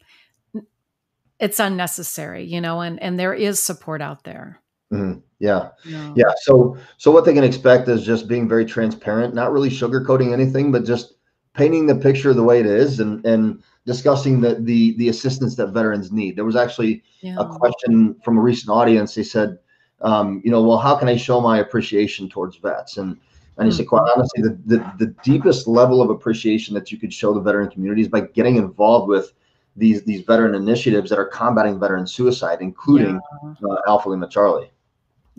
it's 1.41 1.59
unnecessary 1.59 2.45
you 2.45 2.61
know 2.61 2.81
and 2.81 3.03
and 3.03 3.19
there 3.19 3.35
is 3.35 3.61
support 3.61 4.03
out 4.03 4.25
there. 4.25 4.61
Mhm. 4.93 5.23
yeah. 5.39 5.71
Yeah. 5.85 6.13
Yeah 6.15 6.33
so 6.43 6.77
so 6.99 7.11
what 7.11 7.25
they 7.25 7.35
can 7.35 7.45
expect 7.45 7.89
is 7.89 8.05
just 8.05 8.29
being 8.29 8.49
very 8.49 8.65
transparent 8.65 9.35
not 9.35 9.53
really 9.53 9.71
sugarcoating 9.71 10.33
anything 10.33 10.71
but 10.71 10.85
just 10.85 11.15
painting 11.55 11.87
the 11.87 11.95
picture 11.95 12.33
the 12.33 12.45
way 12.45 12.61
it 12.61 12.67
is 12.67 13.01
and 13.01 13.25
and 13.27 13.63
discussing 13.89 14.43
the 14.43 14.57
the 14.57 14.95
the 14.99 15.09
assistance 15.09 15.57
that 15.57 15.69
veterans 15.69 16.13
need. 16.13 16.37
There 16.37 16.45
was 16.45 16.57
actually 16.57 17.03
yeah. 17.23 17.37
a 17.39 17.47
question 17.47 18.15
from 18.23 18.37
a 18.37 18.41
recent 18.43 18.69
audience. 18.69 19.15
They 19.15 19.23
said, 19.23 19.59
um, 20.01 20.41
you 20.45 20.51
know, 20.51 20.63
well, 20.63 20.79
how 20.79 20.97
can 20.97 21.09
I 21.09 21.17
show 21.17 21.41
my 21.41 21.59
appreciation 21.59 22.29
towards 22.29 22.57
vets? 22.57 22.97
And 22.97 23.19
and 23.57 23.67
he 23.67 23.73
said, 23.73 23.89
quite 23.89 24.09
honestly, 24.15 24.43
the, 24.43 24.59
the 24.67 24.93
the 24.99 25.15
deepest 25.25 25.67
level 25.67 26.01
of 26.01 26.11
appreciation 26.11 26.75
that 26.75 26.93
you 26.93 26.99
could 26.99 27.13
show 27.13 27.35
the 27.35 27.41
veteran 27.41 27.69
community 27.71 28.03
is 28.03 28.09
by 28.09 28.21
getting 28.21 28.57
involved 28.57 29.09
with 29.09 29.33
these 29.77 30.05
these 30.05 30.23
veteran 30.23 30.55
initiatives 30.55 31.11
that 31.11 31.19
are 31.19 31.27
combating 31.27 31.81
veteran 31.81 32.07
suicide, 32.07 32.59
including 32.61 33.21
uh, 33.45 33.77
Alpha 33.87 34.09
Lima 34.09 34.29
Charlie. 34.29 34.71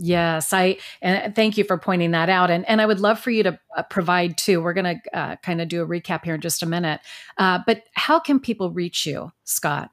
Yes, 0.01 0.53
I 0.53 0.77
and 1.01 1.35
thank 1.35 1.57
you 1.57 1.65
for 1.65 1.77
pointing 1.77 2.11
that 2.11 2.29
out. 2.29 2.49
And 2.49 2.67
and 2.67 2.81
I 2.81 2.85
would 2.85 3.01
love 3.01 3.19
for 3.19 3.31
you 3.31 3.43
to 3.43 3.59
uh, 3.75 3.83
provide 3.83 4.37
too. 4.37 4.61
We're 4.61 4.73
going 4.73 5.01
to 5.01 5.17
uh, 5.17 5.35
kind 5.37 5.61
of 5.61 5.67
do 5.67 5.81
a 5.81 5.87
recap 5.87 6.23
here 6.23 6.35
in 6.35 6.41
just 6.41 6.63
a 6.63 6.65
minute. 6.65 7.01
Uh, 7.37 7.59
but 7.65 7.83
how 7.93 8.17
can 8.19 8.39
people 8.39 8.71
reach 8.71 9.05
you, 9.05 9.31
Scott? 9.43 9.91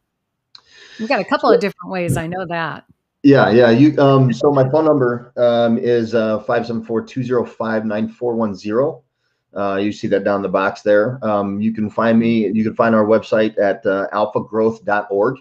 You've 0.98 1.08
got 1.08 1.20
a 1.20 1.24
couple 1.24 1.50
of 1.50 1.60
different 1.60 1.90
ways. 1.90 2.16
I 2.16 2.28
know 2.28 2.46
that. 2.48 2.84
Yeah, 3.26 3.50
yeah. 3.50 3.70
You 3.70 4.00
um 4.00 4.32
so 4.32 4.52
my 4.52 4.70
phone 4.70 4.84
number 4.84 5.32
um 5.36 5.78
is 5.78 6.14
uh 6.14 6.44
574-205-9410. 6.44 9.02
Uh 9.56 9.80
you 9.82 9.90
see 9.90 10.06
that 10.06 10.22
down 10.22 10.42
the 10.42 10.48
box 10.48 10.82
there. 10.82 11.18
Um 11.22 11.60
you 11.60 11.72
can 11.72 11.90
find 11.90 12.20
me 12.20 12.46
you 12.46 12.62
can 12.62 12.76
find 12.76 12.94
our 12.94 13.04
website 13.04 13.58
at 13.58 13.84
uh, 13.84 14.06
alphagrowth.org. 14.12 15.38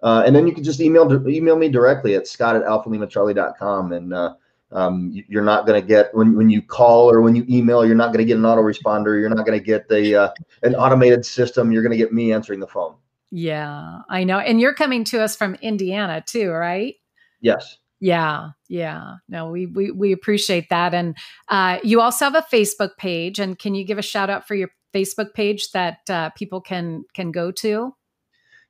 Uh, 0.00 0.22
and 0.24 0.34
then 0.34 0.46
you 0.46 0.54
can 0.54 0.64
just 0.64 0.80
email 0.80 1.28
email 1.28 1.56
me 1.56 1.68
directly 1.68 2.14
at 2.14 2.26
scott 2.26 2.56
at 2.56 2.62
alphalimacharlie.com 2.62 3.92
and 3.92 4.14
uh 4.14 4.32
um, 4.70 5.10
you- 5.12 5.24
you're 5.28 5.44
not 5.44 5.66
going 5.66 5.80
to 5.80 5.86
get 5.86 6.14
when, 6.14 6.36
when 6.36 6.50
you 6.50 6.60
call 6.60 7.10
or 7.10 7.22
when 7.22 7.34
you 7.34 7.42
email, 7.48 7.86
you're 7.86 7.94
not 7.94 8.08
going 8.08 8.18
to 8.18 8.24
get 8.26 8.36
an 8.36 8.42
autoresponder. 8.42 9.18
You're 9.18 9.30
not 9.30 9.46
going 9.46 9.58
to 9.58 9.64
get 9.64 9.88
the 9.88 10.14
uh, 10.14 10.28
an 10.62 10.74
automated 10.74 11.24
system. 11.24 11.72
You're 11.72 11.82
going 11.82 11.92
to 11.92 11.96
get 11.96 12.12
me 12.12 12.34
answering 12.34 12.60
the 12.60 12.66
phone. 12.66 12.94
Yeah, 13.30 14.00
I 14.10 14.24
know. 14.24 14.40
And 14.40 14.60
you're 14.60 14.74
coming 14.74 15.04
to 15.04 15.22
us 15.22 15.34
from 15.36 15.54
Indiana 15.62 16.22
too, 16.26 16.50
right? 16.50 16.96
Yes. 17.40 17.78
Yeah, 18.00 18.50
yeah. 18.68 19.14
No, 19.28 19.50
we 19.50 19.66
we 19.66 19.90
we 19.90 20.12
appreciate 20.12 20.68
that. 20.70 20.94
And 20.94 21.16
uh, 21.48 21.78
you 21.82 22.00
also 22.00 22.26
have 22.26 22.34
a 22.36 22.46
Facebook 22.52 22.96
page. 22.96 23.40
And 23.40 23.58
can 23.58 23.74
you 23.74 23.84
give 23.84 23.98
a 23.98 24.02
shout 24.02 24.30
out 24.30 24.46
for 24.46 24.54
your 24.54 24.70
Facebook 24.94 25.34
page 25.34 25.72
that 25.72 25.98
uh, 26.08 26.30
people 26.30 26.60
can 26.60 27.04
can 27.14 27.32
go 27.32 27.50
to? 27.52 27.94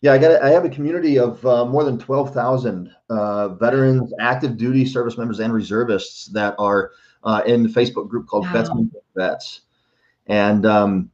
Yeah, 0.01 0.13
I 0.13 0.19
got. 0.19 0.43
I 0.43 0.51
have 0.51 0.65
a 0.65 0.71
community 0.71 1.19
of 1.19 1.45
uh, 1.45 1.65
more 1.67 1.85
than 1.85 1.99
twelve 1.99 2.33
thousand 2.33 2.91
uh, 3.11 3.51
veterans, 3.51 4.13
active 4.21 4.57
duty 4.57 4.87
service 4.87 5.19
members, 5.19 5.41
and 5.41 5.53
reservists 5.53 6.27
that 6.27 6.55
are 6.59 6.93
uh, 7.25 7.43
in 7.47 7.65
the 7.65 7.69
Facebook 7.69 8.09
group 8.09 8.29
called 8.29 8.45
Wow. 8.47 8.53
Vets 8.53 8.71
Vets. 9.17 9.61
And 10.27 10.65
um, 10.65 11.11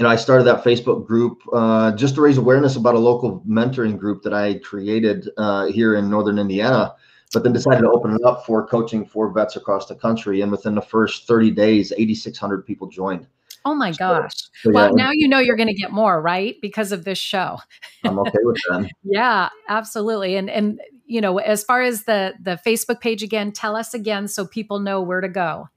know, 0.00 0.08
I 0.08 0.16
started 0.16 0.44
that 0.44 0.64
Facebook 0.64 1.06
group 1.06 1.42
uh, 1.52 1.92
just 1.92 2.14
to 2.16 2.20
raise 2.20 2.38
awareness 2.38 2.76
about 2.76 2.94
a 2.94 2.98
local 2.98 3.42
mentoring 3.48 3.98
group 3.98 4.22
that 4.22 4.32
I 4.32 4.58
created 4.58 5.28
uh, 5.36 5.66
here 5.66 5.96
in 5.96 6.08
Northern 6.08 6.38
Indiana. 6.38 6.94
But 7.32 7.44
then 7.44 7.54
decided 7.54 7.80
to 7.80 7.90
open 7.90 8.14
it 8.14 8.22
up 8.24 8.44
for 8.44 8.66
coaching 8.66 9.06
for 9.06 9.32
vets 9.32 9.56
across 9.56 9.86
the 9.86 9.94
country. 9.94 10.42
And 10.42 10.52
within 10.52 10.74
the 10.74 10.82
first 10.82 11.26
30 11.26 11.50
days, 11.52 11.90
8,600 11.96 12.66
people 12.66 12.88
joined. 12.88 13.26
Oh 13.64 13.74
my 13.74 13.92
gosh. 13.92 14.32
So, 14.62 14.70
Well, 14.70 14.92
yeah, 14.96 15.04
now 15.04 15.10
you 15.12 15.28
know 15.28 15.38
you're 15.38 15.56
going 15.56 15.68
to 15.68 15.74
get 15.74 15.92
more, 15.92 16.20
right? 16.20 16.56
Because 16.60 16.92
of 16.92 17.04
this 17.04 17.18
show. 17.18 17.58
I'm 18.04 18.18
okay 18.18 18.38
with 18.42 18.56
that. 18.68 18.90
Yeah, 19.04 19.48
absolutely. 19.68 20.36
And 20.36 20.50
and 20.50 20.80
you 21.06 21.20
know, 21.20 21.38
as 21.38 21.64
far 21.64 21.82
as 21.82 22.04
the 22.04 22.34
the 22.40 22.58
Facebook 22.66 23.00
page 23.00 23.22
again, 23.22 23.52
tell 23.52 23.76
us 23.76 23.94
again 23.94 24.28
so 24.28 24.46
people 24.46 24.80
know 24.80 25.00
where 25.00 25.20
to 25.20 25.28
go. 25.28 25.68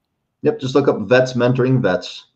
Yep, 0.42 0.60
just 0.60 0.74
look 0.74 0.88
up 0.88 1.00
Vets 1.02 1.34
Mentoring 1.34 1.80
Vets. 1.80 2.26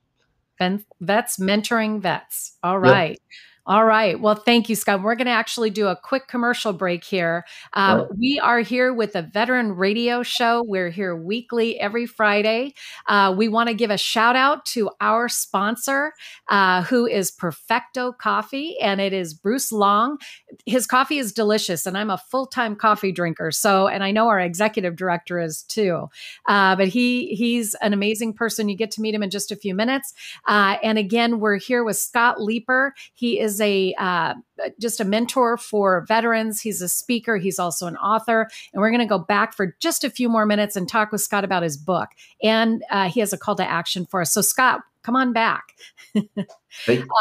Vets 1.00 1.38
mentoring 1.38 2.00
vets. 2.00 2.56
All 2.62 2.78
right. 2.78 3.10
Yep. 3.10 3.18
All 3.66 3.84
right. 3.84 4.18
Well, 4.18 4.34
thank 4.34 4.68
you, 4.68 4.74
Scott. 4.74 5.02
We're 5.02 5.14
going 5.14 5.26
to 5.26 5.32
actually 5.32 5.70
do 5.70 5.86
a 5.88 5.96
quick 5.96 6.28
commercial 6.28 6.72
break 6.72 7.04
here. 7.04 7.44
Um, 7.74 8.00
Right. 8.00 8.08
We 8.18 8.40
are 8.42 8.60
here 8.60 8.92
with 8.94 9.12
the 9.12 9.22
Veteran 9.22 9.76
Radio 9.76 10.22
Show. 10.22 10.64
We're 10.66 10.90
here 10.90 11.14
weekly 11.14 11.78
every 11.78 12.06
Friday. 12.06 12.74
Uh, 13.06 13.34
we 13.36 13.48
want 13.48 13.68
to 13.68 13.74
give 13.74 13.90
a 13.90 13.98
shout 13.98 14.36
out 14.36 14.64
to 14.66 14.90
our 15.00 15.28
sponsor, 15.28 16.12
uh, 16.48 16.82
who 16.84 17.06
is 17.06 17.30
Perfecto 17.30 18.12
Coffee, 18.12 18.78
and 18.80 19.00
it 19.00 19.12
is 19.12 19.34
Bruce 19.34 19.70
Long. 19.70 20.18
His 20.66 20.86
coffee 20.86 21.18
is 21.18 21.32
delicious, 21.32 21.86
and 21.86 21.98
I'm 21.98 22.10
a 22.10 22.18
full 22.18 22.46
time 22.46 22.76
coffee 22.76 23.12
drinker. 23.12 23.50
So, 23.50 23.86
and 23.88 24.02
I 24.02 24.10
know 24.10 24.28
our 24.28 24.40
executive 24.40 24.96
director 24.96 25.38
is 25.38 25.62
too. 25.62 26.08
Uh, 26.46 26.76
but 26.76 26.88
he 26.88 27.34
he's 27.34 27.74
an 27.76 27.92
amazing 27.92 28.32
person. 28.34 28.68
You 28.68 28.76
get 28.76 28.90
to 28.92 29.00
meet 29.00 29.14
him 29.14 29.22
in 29.22 29.30
just 29.30 29.52
a 29.52 29.56
few 29.56 29.74
minutes. 29.74 30.14
Uh, 30.46 30.76
and 30.82 30.98
again, 30.98 31.40
we're 31.40 31.58
here 31.58 31.84
with 31.84 31.96
Scott 31.96 32.40
Leeper. 32.40 32.94
He 33.14 33.38
is 33.38 33.49
a 33.58 33.94
uh, 33.94 34.34
just 34.78 35.00
a 35.00 35.04
mentor 35.06 35.56
for 35.56 36.04
veterans. 36.06 36.60
He's 36.60 36.82
a 36.82 36.88
speaker. 36.88 37.38
He's 37.38 37.58
also 37.58 37.86
an 37.86 37.96
author. 37.96 38.50
And 38.74 38.82
we're 38.82 38.90
going 38.90 39.00
to 39.00 39.06
go 39.06 39.18
back 39.18 39.54
for 39.54 39.74
just 39.80 40.04
a 40.04 40.10
few 40.10 40.28
more 40.28 40.44
minutes 40.44 40.76
and 40.76 40.86
talk 40.86 41.10
with 41.10 41.22
Scott 41.22 41.42
about 41.42 41.62
his 41.62 41.78
book. 41.78 42.10
And 42.42 42.84
uh, 42.90 43.08
he 43.08 43.20
has 43.20 43.32
a 43.32 43.38
call 43.38 43.56
to 43.56 43.68
action 43.68 44.04
for 44.04 44.20
us. 44.20 44.32
So, 44.32 44.42
Scott, 44.42 44.82
come 45.02 45.16
on 45.16 45.32
back. 45.32 45.72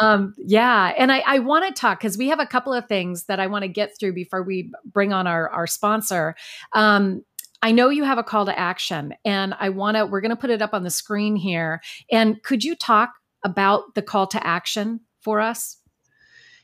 Um, 0.02 0.36
yeah, 0.38 0.94
and 0.96 1.12
I, 1.12 1.24
I 1.26 1.40
want 1.40 1.66
to 1.68 1.80
talk 1.80 2.00
because 2.00 2.18
we 2.18 2.28
have 2.28 2.40
a 2.40 2.46
couple 2.46 2.72
of 2.72 2.88
things 2.88 3.26
that 3.26 3.40
I 3.40 3.48
want 3.48 3.64
to 3.64 3.68
get 3.68 3.98
through 4.00 4.14
before 4.14 4.44
we 4.44 4.72
bring 4.86 5.12
on 5.12 5.26
our 5.26 5.50
our 5.50 5.66
sponsor. 5.66 6.36
Um, 6.74 7.24
I 7.62 7.72
know 7.72 7.90
you 7.90 8.04
have 8.04 8.18
a 8.18 8.24
call 8.24 8.46
to 8.46 8.58
action, 8.58 9.16
and 9.26 9.56
I 9.60 9.70
want 9.70 9.98
to. 9.98 10.06
We're 10.06 10.22
going 10.22 10.30
to 10.30 10.36
put 10.36 10.52
it 10.52 10.62
up 10.62 10.74
on 10.74 10.84
the 10.84 10.92
screen 10.92 11.36
here. 11.36 11.82
And 12.12 12.42
could 12.44 12.64
you 12.64 12.76
talk 12.76 13.12
about 13.44 13.96
the 13.96 14.02
call 14.02 14.28
to 14.28 14.46
action 14.46 15.02
for 15.22 15.40
us? 15.40 15.78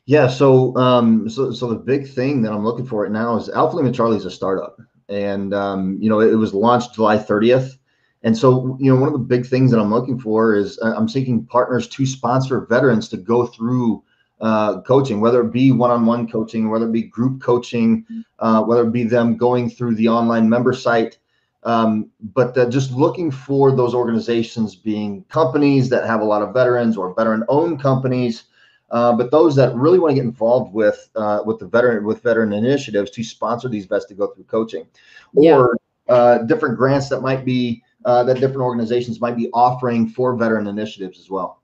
Yeah, 0.08 0.28
so 0.28 0.76
um, 0.78 1.28
so 1.28 1.52
so 1.52 1.68
the 1.68 1.76
big 1.76 2.08
thing 2.08 2.44
that 2.44 2.54
I'm 2.54 2.64
looking 2.64 2.86
for 2.86 3.04
right 3.04 3.12
now 3.12 3.38
is 3.38 3.50
Alpha 3.50 3.76
Lima 3.76 3.92
Charlie 3.92 4.18
is 4.18 4.26
a 4.26 4.32
startup, 4.32 4.80
and 5.10 5.52
um, 5.52 5.98
you 6.00 6.10
know 6.10 6.20
it, 6.20 6.36
was 6.36 6.54
launched 6.54 6.94
July 6.94 7.18
30th, 7.18 7.78
and 8.22 8.38
so 8.38 8.78
you 8.80 8.94
know 8.94 9.00
one 9.00 9.08
of 9.08 9.14
the 9.14 9.26
big 9.26 9.48
things 9.48 9.72
that 9.72 9.80
I'm 9.80 9.92
looking 9.92 10.20
for 10.20 10.54
is 10.54 10.78
uh, 10.84 10.94
I'm 10.96 11.10
seeking 11.10 11.44
partners 11.48 11.88
to 11.88 12.06
sponsor 12.06 12.68
veterans 12.68 13.10
to 13.10 13.18
go 13.18 13.48
through 13.48 14.04
uh, 14.42 14.82
coaching, 14.82 15.22
whether 15.22 15.42
it 15.42 15.52
be 15.52 15.72
one-on-one 15.72 16.30
coaching, 16.30 16.70
whether 16.70 16.88
it 16.88 16.92
be 16.92 17.02
group 17.04 17.42
coaching, 17.42 18.06
uh, 18.38 18.62
whether 18.62 18.84
it 18.84 18.92
be 18.92 19.06
them 19.06 19.38
going 19.38 19.72
through 19.72 19.96
the 19.96 20.08
online 20.08 20.48
member 20.48 20.74
site. 20.74 21.18
Um, 21.64 22.12
but 22.22 22.56
uh, 22.56 22.70
just 22.70 22.92
looking 22.92 23.32
for 23.32 23.76
those 23.76 23.96
organizations 23.96 24.76
being 24.76 25.24
companies 25.30 25.90
that 25.90 26.06
have 26.06 26.22
a 26.22 26.26
lot 26.26 26.44
of 26.44 26.54
veterans 26.54 26.96
or 26.96 27.16
veteran-owned 27.16 27.82
companies 27.82 28.44
uh, 28.92 29.14
but 29.14 29.32
those 29.32 29.56
that 29.56 29.76
really 29.76 30.00
want 30.00 30.12
to 30.12 30.16
get 30.16 30.24
involved 30.24 30.74
with 30.74 31.10
uh, 31.16 31.42
with 31.46 31.60
the 31.60 31.68
veteran 31.68 32.06
with 32.06 32.22
veteran 32.22 32.54
initiatives 32.54 33.12
to 33.12 33.24
sponsor 33.24 33.68
these 33.68 33.86
vets 33.86 34.06
to 34.06 34.14
go 34.14 34.28
through 34.28 34.44
coaching, 34.46 34.86
Yeah. 35.34 35.58
or 35.58 35.78
uh, 36.08 36.40
different 36.40 36.78
grants 36.78 37.10
that 37.10 37.22
might 37.22 37.46
be 37.46 37.84
uh, 38.06 38.24
that 38.24 38.36
different 38.36 38.62
organizations 38.62 39.20
might 39.20 39.36
be 39.36 39.50
offering 39.54 40.08
for 40.08 40.36
veteran 40.36 40.68
initiatives 40.68 41.20
as 41.20 41.30
well. 41.30 41.62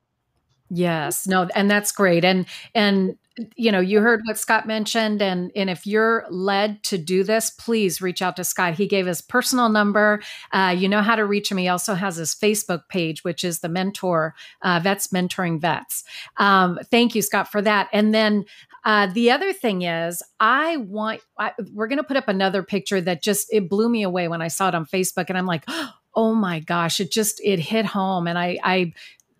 Yes, 0.73 1.27
no, 1.27 1.47
and 1.53 1.69
that's 1.69 1.91
great. 1.91 2.23
And 2.25 2.45
and 2.73 3.17
you 3.55 3.71
know, 3.71 3.79
you 3.79 4.01
heard 4.01 4.21
what 4.25 4.37
Scott 4.37 4.67
mentioned, 4.67 5.21
and 5.21 5.51
and 5.55 5.69
if 5.69 5.87
you're 5.87 6.25
led 6.29 6.83
to 6.83 6.97
do 6.97 7.23
this, 7.23 7.49
please 7.49 8.01
reach 8.01 8.21
out 8.21 8.35
to 8.35 8.43
Scott. 8.43 8.73
He 8.73 8.87
gave 8.87 9.05
his 9.05 9.21
personal 9.21 9.69
number. 9.69 10.21
Uh, 10.51 10.75
you 10.77 10.89
know 10.89 11.01
how 11.01 11.15
to 11.15 11.25
reach 11.25 11.49
him. 11.49 11.57
He 11.57 11.69
also 11.69 11.93
has 11.93 12.17
his 12.17 12.35
Facebook 12.35 12.89
page, 12.89 13.23
which 13.23 13.43
is 13.43 13.59
the 13.59 13.69
Mentor 13.69 14.35
uh, 14.61 14.79
Vets 14.83 15.07
Mentoring 15.07 15.61
Vets. 15.61 16.03
Um, 16.37 16.77
thank 16.89 17.15
you, 17.15 17.21
Scott, 17.21 17.49
for 17.49 17.61
that. 17.61 17.87
And 17.93 18.13
then 18.13 18.45
uh, 18.83 19.07
the 19.07 19.31
other 19.31 19.53
thing 19.53 19.83
is, 19.83 20.21
I 20.39 20.77
want 20.77 21.21
I, 21.37 21.53
we're 21.73 21.87
going 21.87 21.97
to 21.97 22.03
put 22.03 22.17
up 22.17 22.27
another 22.27 22.63
picture 22.63 22.99
that 22.99 23.23
just 23.23 23.47
it 23.53 23.69
blew 23.69 23.87
me 23.87 24.03
away 24.03 24.27
when 24.27 24.41
I 24.41 24.49
saw 24.49 24.67
it 24.67 24.75
on 24.75 24.85
Facebook, 24.85 25.25
and 25.29 25.37
I'm 25.37 25.47
like. 25.47 25.65
Oh 26.13 26.35
my 26.35 26.59
gosh! 26.59 26.99
It 26.99 27.09
just 27.09 27.39
it 27.41 27.57
hit 27.57 27.85
home, 27.85 28.27
and 28.27 28.37
I 28.37 28.57
I 28.65 28.91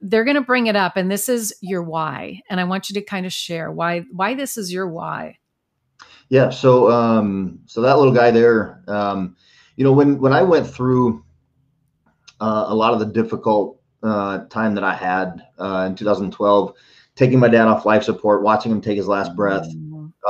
they're 0.02 0.26
going 0.26 0.36
to 0.36 0.42
bring 0.42 0.68
it 0.68 0.76
up 0.76 0.98
and 0.98 1.12
this 1.12 1.30
is 1.30 1.54
your 1.62 1.84
why 1.84 2.42
and 2.50 2.60
i 2.60 2.64
want 2.64 2.90
you 2.90 2.94
to 2.94 3.02
kind 3.02 3.26
of 3.26 3.34
share 3.34 3.72
why 3.72 4.00
why 4.12 4.34
this 4.34 4.58
is 4.58 4.74
your 4.74 4.88
why 4.88 5.38
Yeah. 6.30 6.50
So 6.50 6.90
um, 6.90 7.60
so 7.66 7.82
that 7.82 7.98
little 7.98 8.14
guy 8.14 8.32
there, 8.32 8.82
um, 8.88 9.36
you 9.76 9.84
know, 9.84 9.92
when 9.92 10.18
when 10.18 10.32
I 10.32 10.44
went 10.44 10.66
through 10.66 11.26
uh, 12.40 12.68
a 12.68 12.74
lot 12.74 12.94
of 12.94 13.00
the 13.00 13.06
difficult 13.06 13.82
uh, 14.02 14.46
time 14.46 14.74
that 14.76 14.84
I 14.86 14.96
had 14.96 15.46
uh, 15.60 15.88
in 15.90 15.96
2012, 15.96 16.74
taking 17.18 17.38
my 17.38 17.50
dad 17.50 17.68
off 17.68 17.86
life 17.86 18.04
support, 18.04 18.44
watching 18.44 18.72
him 18.72 18.80
take 18.80 18.96
his 18.96 19.10
last 19.10 19.36
breath, 19.36 19.68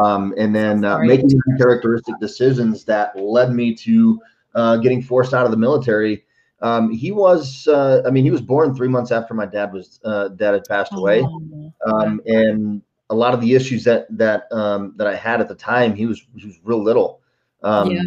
um, 0.03 0.33
and 0.39 0.55
then 0.55 0.83
uh, 0.83 0.97
making 1.03 1.29
characteristic 1.59 2.15
decisions 2.19 2.83
that 2.85 3.15
led 3.15 3.53
me 3.53 3.75
to 3.75 4.19
uh, 4.55 4.77
getting 4.77 5.03
forced 5.03 5.35
out 5.35 5.45
of 5.45 5.51
the 5.51 5.57
military. 5.57 6.25
Um, 6.61 6.91
he 6.91 7.11
was, 7.11 7.67
uh, 7.67 8.03
I 8.05 8.11
mean, 8.11 8.23
he 8.23 8.31
was 8.31 8.41
born 8.41 8.75
three 8.75 8.87
months 8.87 9.11
after 9.11 9.33
my 9.33 9.45
dad 9.45 9.73
was 9.73 9.99
uh, 10.05 10.29
dad 10.29 10.53
had 10.53 10.65
passed 10.65 10.93
away, 10.93 11.21
Oh, 11.21 11.73
um, 11.87 12.21
and 12.25 12.81
a 13.09 13.15
lot 13.15 13.33
of 13.33 13.41
the 13.41 13.55
issues 13.55 13.83
that 13.85 14.05
that 14.17 14.51
um, 14.51 14.93
that 14.97 15.07
I 15.07 15.15
had 15.15 15.41
at 15.41 15.47
the 15.47 15.55
time, 15.55 15.95
he 15.95 16.05
was 16.05 16.21
he 16.35 16.47
was 16.47 16.59
real 16.63 16.81
little, 16.81 17.21
um, 17.63 17.91
yeah. 17.91 18.01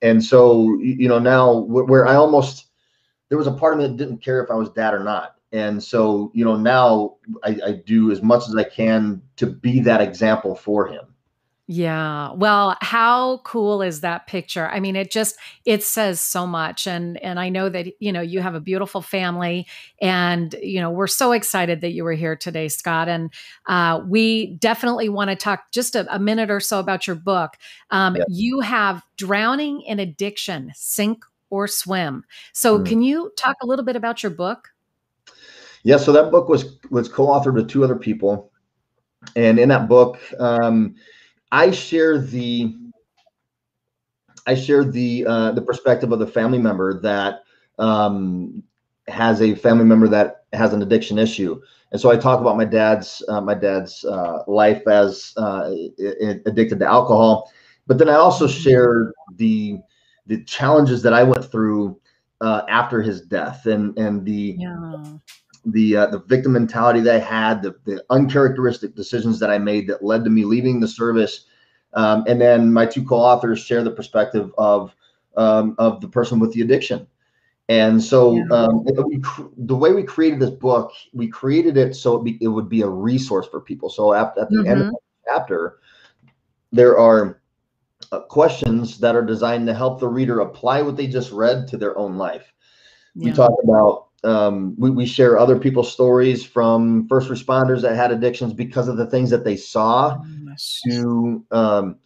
and 0.00 0.24
so 0.24 0.78
you 0.80 1.08
know 1.08 1.18
now 1.18 1.62
wh- 1.62 1.88
where 1.88 2.06
I 2.06 2.14
almost 2.14 2.66
there 3.28 3.38
was 3.38 3.48
a 3.48 3.52
part 3.52 3.74
of 3.74 3.80
me 3.80 3.88
that 3.88 3.96
didn't 3.96 4.18
care 4.18 4.42
if 4.42 4.50
I 4.50 4.54
was 4.54 4.70
dad 4.70 4.94
or 4.94 5.02
not, 5.02 5.36
and 5.50 5.82
so 5.82 6.30
you 6.34 6.44
know 6.44 6.56
now 6.56 7.16
I, 7.42 7.58
I 7.66 7.72
do 7.84 8.12
as 8.12 8.22
much 8.22 8.48
as 8.48 8.54
I 8.54 8.64
can 8.64 9.20
to 9.36 9.46
be 9.46 9.80
that 9.80 10.00
example 10.00 10.54
for 10.54 10.86
him. 10.86 11.11
Yeah. 11.72 12.32
Well 12.32 12.76
how 12.80 13.38
cool 13.44 13.80
is 13.82 14.00
that 14.02 14.26
picture? 14.26 14.68
I 14.68 14.78
mean 14.80 14.94
it 14.96 15.10
just 15.10 15.36
it 15.64 15.82
says 15.82 16.20
so 16.20 16.46
much 16.46 16.86
and 16.86 17.16
and 17.22 17.40
i 17.40 17.48
know 17.48 17.68
that 17.68 17.86
you 18.00 18.12
know 18.12 18.20
you 18.20 18.40
have 18.40 18.54
a 18.54 18.60
beautiful 18.60 19.00
family 19.00 19.66
and 20.00 20.54
you 20.62 20.80
know 20.80 20.90
we're 20.90 21.06
so 21.06 21.32
excited 21.32 21.80
that 21.80 21.92
you 21.92 22.04
were 22.04 22.12
here 22.12 22.36
today 22.36 22.68
scott 22.68 23.08
and 23.08 23.30
uh, 23.66 24.02
we 24.06 24.54
definitely 24.56 25.08
want 25.08 25.30
to 25.30 25.36
talk 25.36 25.70
just 25.72 25.94
a, 25.94 26.14
a 26.14 26.18
minute 26.18 26.50
or 26.50 26.60
so 26.60 26.78
about 26.78 27.06
your 27.06 27.16
book. 27.16 27.56
Um, 27.90 28.16
Yep. 28.16 28.26
you 28.28 28.60
have 28.60 29.02
drowning 29.16 29.80
in 29.82 29.98
addiction 29.98 30.72
sink 30.74 31.24
or 31.50 31.66
swim. 31.68 32.24
So 32.52 32.78
Mm. 32.78 32.86
can 32.86 33.02
you 33.02 33.32
talk 33.36 33.56
a 33.62 33.66
little 33.66 33.84
bit 33.84 33.96
about 33.96 34.22
your 34.22 34.30
book? 34.30 34.68
Yeah, 35.84 35.96
so 35.96 36.12
that 36.12 36.30
book 36.30 36.48
was 36.48 36.78
was 36.90 37.08
co-authored 37.08 37.54
with 37.54 37.68
two 37.68 37.82
other 37.84 37.96
people, 37.96 38.50
and 39.36 39.58
in 39.58 39.68
that 39.70 39.88
book, 39.88 40.18
um, 40.38 40.94
I 41.52 41.70
share 41.70 42.18
the 42.18 42.74
I 44.46 44.54
share 44.54 44.84
the 44.84 45.26
uh, 45.28 45.52
the 45.52 45.62
perspective 45.62 46.10
of 46.10 46.18
the 46.18 46.26
family 46.26 46.58
member 46.58 46.98
that 47.00 47.42
um, 47.78 48.62
has 49.06 49.42
a 49.42 49.54
family 49.54 49.84
member 49.84 50.08
that 50.08 50.44
has 50.54 50.72
an 50.72 50.82
addiction 50.82 51.18
issue, 51.18 51.60
and 51.92 52.00
so 52.00 52.10
I 52.10 52.16
talk 52.16 52.40
about 52.40 52.56
my 52.56 52.64
dad's 52.64 53.22
uh, 53.28 53.40
my 53.42 53.54
dad's 53.54 54.02
uh, 54.04 54.42
life 54.46 54.88
as 54.88 55.34
uh, 55.36 55.70
addicted 56.46 56.80
to 56.80 56.86
alcohol, 56.86 57.52
but 57.86 57.98
then 57.98 58.08
I 58.08 58.14
also 58.14 58.46
share 58.46 59.12
the 59.36 59.78
the 60.26 60.42
challenges 60.44 61.02
that 61.02 61.12
I 61.12 61.22
went 61.22 61.44
through 61.44 62.00
uh, 62.40 62.62
after 62.68 63.02
his 63.02 63.20
death 63.20 63.66
and 63.66 63.96
and 63.98 64.24
the 64.24 64.56
yeah 64.58 65.18
the 65.64 65.96
uh, 65.96 66.06
the 66.06 66.18
victim 66.20 66.52
mentality 66.52 67.00
that 67.00 67.14
I 67.14 67.18
had, 67.18 67.62
the, 67.62 67.74
the 67.84 68.04
uncharacteristic 68.10 68.94
decisions 68.94 69.38
that 69.40 69.50
I 69.50 69.58
made 69.58 69.86
that 69.88 70.04
led 70.04 70.24
to 70.24 70.30
me 70.30 70.44
leaving 70.44 70.80
the 70.80 70.88
service, 70.88 71.46
um, 71.94 72.24
and 72.26 72.40
then 72.40 72.72
my 72.72 72.86
two 72.86 73.04
co-authors 73.04 73.60
share 73.60 73.82
the 73.84 73.90
perspective 73.90 74.50
of 74.58 74.94
um, 75.36 75.74
of 75.78 76.00
the 76.00 76.08
person 76.08 76.40
with 76.40 76.52
the 76.52 76.62
addiction, 76.62 77.06
And 77.68 78.02
so 78.02 78.34
Yeah. 78.50 78.56
um, 78.56 78.84
the 79.56 79.76
way 79.76 79.92
we 79.92 80.02
created 80.02 80.40
this 80.40 80.50
book, 80.50 80.92
we 81.12 81.28
created 81.28 81.76
it 81.76 81.94
so 81.94 82.16
it, 82.16 82.24
be, 82.24 82.38
it 82.40 82.48
would 82.48 82.68
be 82.68 82.82
a 82.82 82.88
resource 82.88 83.46
for 83.48 83.60
people. 83.60 83.88
So 83.88 84.12
at, 84.12 84.36
at 84.36 84.50
the 84.50 84.66
end 84.66 84.80
of 84.80 84.86
the 84.88 84.98
chapter, 85.26 85.78
there 86.72 86.98
are 86.98 87.40
uh, 88.10 88.20
questions 88.20 88.98
that 88.98 89.14
are 89.14 89.24
designed 89.24 89.66
to 89.68 89.74
help 89.74 90.00
the 90.00 90.08
reader 90.08 90.40
apply 90.40 90.82
what 90.82 90.96
they 90.96 91.06
just 91.06 91.30
read 91.32 91.68
to 91.68 91.76
their 91.78 91.96
own 91.96 92.16
life. 92.16 92.52
We 93.16 93.32
talk 93.32 93.52
about 93.64 94.08
um, 94.24 94.74
we, 94.78 94.90
we 94.90 95.06
share 95.06 95.38
other 95.38 95.58
people's 95.58 95.92
stories 95.92 96.44
from 96.44 97.08
first 97.08 97.28
responders 97.28 97.82
that 97.82 97.96
had 97.96 98.12
addictions 98.12 98.52
because 98.52 98.88
of 98.88 98.96
the 98.96 99.06
things 99.06 99.30
that 99.30 99.44
they 99.44 99.56
saw 99.56 100.18
to 100.84 101.44
um, 101.50 101.96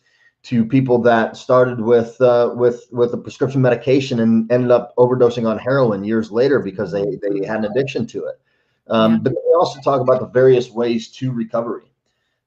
to 0.44 0.64
people 0.64 0.98
that 1.02 1.36
started 1.36 1.80
with 1.80 2.20
uh, 2.20 2.52
with 2.56 2.86
with 2.90 3.12
a 3.12 3.18
prescription 3.18 3.60
medication 3.60 4.20
and 4.20 4.50
ended 4.50 4.70
up 4.70 4.94
overdosing 4.96 5.46
on 5.48 5.58
heroin 5.58 6.04
years 6.04 6.30
later 6.30 6.60
because 6.60 6.92
they 6.92 7.04
they 7.04 7.46
had 7.46 7.58
an 7.58 7.64
addiction 7.64 8.06
to 8.06 8.26
it. 8.26 8.40
Um, 8.88 9.12
Yeah. 9.12 9.18
But 9.18 9.32
we 9.32 9.54
also 9.58 9.80
talk 9.80 10.00
about 10.00 10.20
the 10.20 10.28
various 10.28 10.70
ways 10.70 11.08
to 11.12 11.32
recovery. 11.32 11.90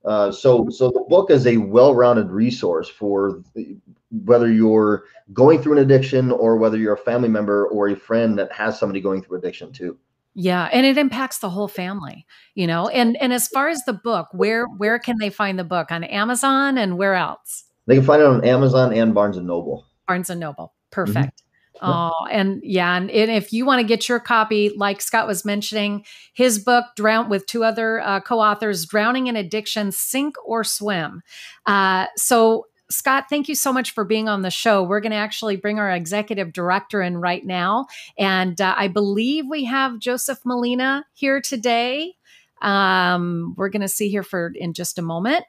Uh, 0.06 0.32
so 0.32 0.70
so 0.70 0.90
the 0.90 1.06
book 1.10 1.30
is 1.30 1.46
a 1.46 1.58
well-rounded 1.58 2.32
resource 2.32 2.88
for 2.88 3.44
whether 4.12 4.52
you're 4.52 5.06
going 5.34 5.62
through 5.62 5.74
an 5.74 5.80
addiction 5.80 6.32
or 6.32 6.58
whether 6.58 6.78
you're 6.78 6.94
a 6.94 6.98
family 6.98 7.30
member 7.30 7.68
or 7.68 7.90
a 7.90 7.96
friend 7.96 8.38
that 8.40 8.52
has 8.52 8.80
somebody 8.80 9.02
going 9.02 9.22
through 9.22 9.38
addiction 9.38 9.72
too. 9.72 9.98
Yeah, 10.36 10.70
and 10.72 10.86
it 10.86 10.98
impacts 10.98 11.40
the 11.40 11.50
whole 11.50 11.68
family, 11.68 12.26
you 12.56 12.68
know. 12.68 12.88
And 12.88 13.18
and 13.18 13.34
as 13.34 13.48
far 13.48 13.68
as 13.68 13.84
the 13.86 13.94
book, 13.94 14.28
where 14.32 14.66
where 14.66 15.00
can 15.00 15.18
they 15.20 15.30
find 15.30 15.60
the 15.60 15.64
book 15.64 15.92
on 15.92 16.04
Amazon 16.04 16.78
and 16.78 16.98
where 16.98 17.16
else? 17.16 17.66
They 17.88 17.96
can 17.96 18.06
find 18.06 18.22
it 18.22 18.28
on 18.28 18.46
Amazon 18.46 18.94
and 18.94 19.14
Barnes 19.14 19.38
and 19.38 19.48
Noble. 19.48 19.86
Barnes 20.08 20.30
and 20.30 20.40
Noble. 20.40 20.74
Perfect. 20.92 21.44
Oh, 21.82 22.26
and 22.30 22.60
yeah, 22.64 22.96
and, 22.96 23.10
and 23.10 23.32
if 23.32 23.54
you 23.54 23.66
want 23.66 23.80
to 23.80 23.88
get 23.88 24.10
your 24.10 24.20
copy, 24.20 24.72
like 24.76 25.02
Scott 25.02 25.28
was 25.28 25.46
mentioning, 25.46 26.06
his 26.34 26.60
book, 26.60 26.86
Drown, 26.96 27.30
with 27.30 27.46
two 27.46 27.64
other 27.64 28.02
uh, 28.02 28.20
co-authors, 28.20 28.86
"Drowning 28.86 29.28
in 29.28 29.36
Addiction: 29.36 29.92
Sink 29.92 30.36
or 30.46 30.64
Swim." 30.64 31.22
Uh, 31.66 32.08
so, 32.18 32.66
Scott, 32.92 33.26
thank 33.30 33.48
you 33.48 33.56
so 33.56 33.72
much 33.72 33.92
for 33.92 34.04
being 34.04 34.28
on 34.28 34.42
the 34.42 34.50
show. 34.50 34.84
We're 34.84 35.00
going 35.00 35.12
to 35.12 35.18
actually 35.18 35.58
bring 35.58 35.78
our 35.78 35.92
executive 35.92 36.54
director 36.54 37.02
in 37.02 37.18
right 37.18 37.46
now, 37.46 37.86
and 38.18 38.60
uh, 38.60 38.74
I 38.76 38.88
believe 38.88 39.46
we 39.48 39.66
have 39.66 40.00
Joseph 40.00 40.40
Molina 40.44 41.06
here 41.14 41.40
today. 41.40 42.14
Um, 42.62 43.54
we're 43.58 43.70
going 43.70 43.84
to 43.84 43.88
see 43.88 44.10
here 44.10 44.24
for 44.24 44.52
in 44.56 44.74
just 44.74 44.98
a 44.98 45.04
moment. 45.04 45.46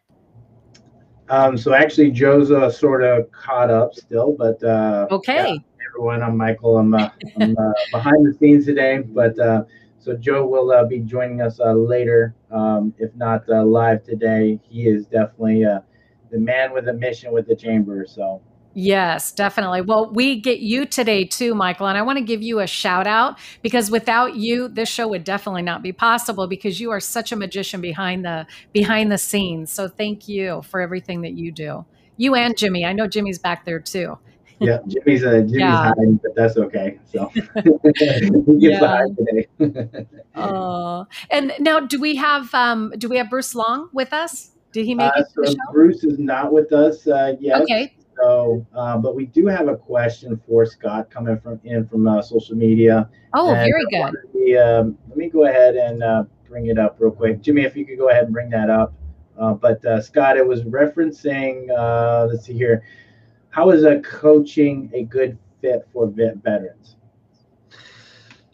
Um, 1.30 1.56
so 1.56 1.72
actually, 1.72 2.10
Joe's 2.10 2.50
uh, 2.50 2.70
sort 2.70 3.02
of 3.02 3.30
caught 3.32 3.70
up 3.70 3.94
still, 3.94 4.34
but 4.36 4.62
uh, 4.62 5.06
Okay. 5.10 5.34
yeah, 5.36 5.88
everyone, 5.90 6.22
I'm 6.22 6.36
Michael. 6.36 6.76
I'm, 6.76 6.92
uh, 6.92 7.08
I'm 7.36 7.56
uh, 7.56 7.72
behind 7.92 8.26
the 8.26 8.34
scenes 8.38 8.66
today, 8.66 8.98
but 8.98 9.38
uh, 9.38 9.64
so 9.98 10.16
Joe 10.16 10.46
will 10.46 10.72
uh, 10.72 10.84
be 10.84 10.98
joining 10.98 11.40
us 11.40 11.60
uh, 11.60 11.72
later, 11.72 12.34
um, 12.50 12.92
if 12.98 13.14
not 13.14 13.48
uh, 13.48 13.64
live 13.64 14.02
today. 14.02 14.58
He 14.62 14.88
is 14.88 15.06
definitely 15.06 15.64
uh, 15.64 15.80
the 16.30 16.38
man 16.38 16.72
with 16.72 16.88
a 16.88 16.92
mission 16.92 17.32
with 17.32 17.46
the 17.46 17.56
chamber. 17.56 18.06
So 18.08 18.42
Yes, 18.72 19.32
definitely. 19.32 19.80
Well, 19.80 20.12
we 20.12 20.40
get 20.40 20.60
you 20.60 20.86
today 20.86 21.24
too, 21.24 21.54
Michael, 21.56 21.88
and 21.88 21.98
I 21.98 22.02
want 22.02 22.18
to 22.18 22.24
give 22.24 22.40
you 22.40 22.60
a 22.60 22.68
shout 22.68 23.06
out 23.08 23.36
because 23.62 23.90
without 23.90 24.36
you, 24.36 24.68
this 24.68 24.88
show 24.88 25.08
would 25.08 25.24
definitely 25.24 25.62
not 25.62 25.82
be 25.82 25.92
possible 25.92 26.46
because 26.46 26.80
you 26.80 26.92
are 26.92 27.00
such 27.00 27.32
a 27.32 27.36
magician 27.36 27.80
behind 27.80 28.24
the 28.24 28.46
behind 28.72 29.10
the 29.10 29.18
scenes. 29.18 29.72
So 29.72 29.88
thank 29.88 30.28
you 30.28 30.62
for 30.62 30.80
everything 30.80 31.22
that 31.22 31.32
you 31.32 31.50
do. 31.52 31.84
You 32.16 32.36
and 32.36 32.56
Jimmy. 32.56 32.84
I 32.84 32.92
know 32.92 33.08
Jimmy's 33.08 33.40
back 33.40 33.64
there 33.64 33.80
too. 33.80 34.14
yeah, 34.60 34.78
Jimmy's 34.86 35.24
uh, 35.24 35.40
Jimmy's 35.40 35.50
Yeah. 35.58 35.82
hiding, 35.82 36.20
but 36.22 36.32
that's 36.36 36.56
okay. 36.56 37.00
So 37.06 37.32
he 37.64 38.60
gets 38.60 38.78
Yeah. 38.80 38.86
hide 38.86 39.16
today. 39.16 40.06
Oh, 40.36 41.06
and 41.30 41.52
now 41.58 41.80
do 41.80 42.00
we 42.00 42.14
have 42.16 42.54
um 42.54 42.92
do 42.98 43.08
we 43.08 43.16
have 43.16 43.30
Bruce 43.30 43.54
Long 43.54 43.88
with 43.92 44.12
us? 44.12 44.52
Did 44.72 44.86
he 44.86 44.94
make 44.94 45.10
Uh, 45.16 45.20
it 45.20 45.26
to 45.34 45.40
the 45.42 45.50
show? 45.50 45.72
Bruce 45.72 46.04
is 46.04 46.18
not 46.18 46.52
with 46.52 46.72
us 46.72 47.06
uh, 47.06 47.34
yet. 47.40 47.62
Okay. 47.62 47.94
So, 48.16 48.66
uh, 48.74 48.98
but 48.98 49.14
we 49.16 49.26
do 49.26 49.46
have 49.46 49.68
a 49.68 49.76
question 49.76 50.40
for 50.46 50.66
Scott 50.66 51.10
coming 51.10 51.38
from 51.40 51.58
in 51.64 51.86
from 51.86 52.06
uh, 52.06 52.20
social 52.20 52.54
media. 52.56 53.08
Oh, 53.34 53.48
And 53.54 53.56
very 53.70 53.84
good. 53.90 53.98
wanted 54.00 54.22
to 54.22 54.28
be, 54.34 54.56
um, 54.58 54.98
let 55.08 55.16
me 55.16 55.28
go 55.30 55.46
ahead 55.46 55.76
and 55.76 56.02
uh, 56.02 56.24
bring 56.46 56.66
it 56.66 56.78
up 56.78 56.96
real 56.98 57.10
quick, 57.12 57.40
Jimmy. 57.40 57.62
If 57.62 57.76
you 57.76 57.86
could 57.86 57.98
go 57.98 58.10
ahead 58.10 58.24
and 58.24 58.32
bring 58.32 58.50
that 58.50 58.68
up. 58.68 58.92
Uh, 59.38 59.54
but 59.54 59.82
uh, 59.86 60.00
Scott, 60.02 60.36
it 60.36 60.46
was 60.46 60.64
referencing. 60.64 61.70
Uh, 61.70 62.26
let's 62.30 62.44
see 62.44 62.52
here. 62.52 62.82
How 63.48 63.70
is 63.70 63.84
a 63.84 64.00
coaching 64.00 64.90
a 64.92 65.04
good 65.04 65.38
fit 65.62 65.88
for 65.92 66.06
vet 66.06 66.36
veterans? 66.36 66.96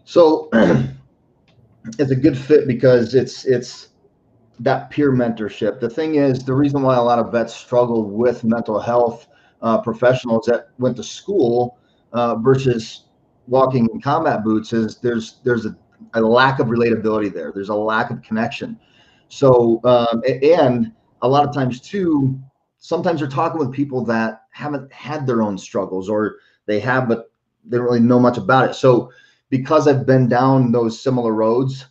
So 0.05 0.49
it's 1.99 2.11
a 2.13 2.17
good 2.17 2.39
fit 2.39 2.67
because 2.69 3.15
it's 3.15 3.45
it's 3.47 3.89
that 4.61 4.91
peer 4.91 5.13
mentorship. 5.13 5.81
The 5.81 5.91
thing 5.91 6.15
is, 6.17 6.45
the 6.45 6.55
reason 6.55 6.83
why 6.83 6.97
a 6.97 7.03
lot 7.03 7.19
of 7.19 7.33
vets 7.33 7.55
struggle 7.55 8.05
with 8.05 8.45
mental 8.45 8.81
health 8.81 9.29
uh, 9.63 9.81
professionals 9.81 10.47
that 10.47 10.69
went 10.79 10.97
to 10.97 11.03
school 11.03 11.79
uh, 12.13 12.37
versus 12.37 13.05
walking 13.47 13.89
in 13.93 14.01
combat 14.01 14.45
boots 14.45 14.73
is 14.73 14.99
there's 14.99 15.41
there's 15.45 15.67
a, 15.67 15.77
a 16.15 16.21
lack 16.21 16.59
of 16.59 16.69
relatability 16.69 17.33
there. 17.33 17.53
There's 17.55 17.69
a 17.69 17.75
lack 17.75 18.11
of 18.11 18.23
connection. 18.23 18.79
So 19.29 19.81
um, 19.85 20.23
and 20.43 20.93
a 21.23 21.29
lot 21.29 21.47
of 21.47 21.55
times 21.55 21.81
too, 21.81 22.39
sometimes 22.79 23.21
you're 23.21 23.29
talking 23.29 23.59
with 23.59 23.73
people 23.73 24.05
that 24.07 24.43
haven't 24.51 24.93
had 24.93 25.27
their 25.27 25.43
own 25.43 25.59
struggles 25.59 26.09
or 26.09 26.37
they 26.67 26.81
have 26.81 27.09
but 27.09 27.31
they 27.65 27.77
don't 27.77 27.87
really 27.87 28.01
know 28.01 28.19
much 28.19 28.39
about 28.39 28.71
it. 28.71 28.75
So 28.75 29.11
because 29.51 29.89
I've 29.89 30.07
been 30.07 30.29
down 30.29 30.73
those 30.73 31.01
similar 31.01 31.33
roads, 31.33 31.87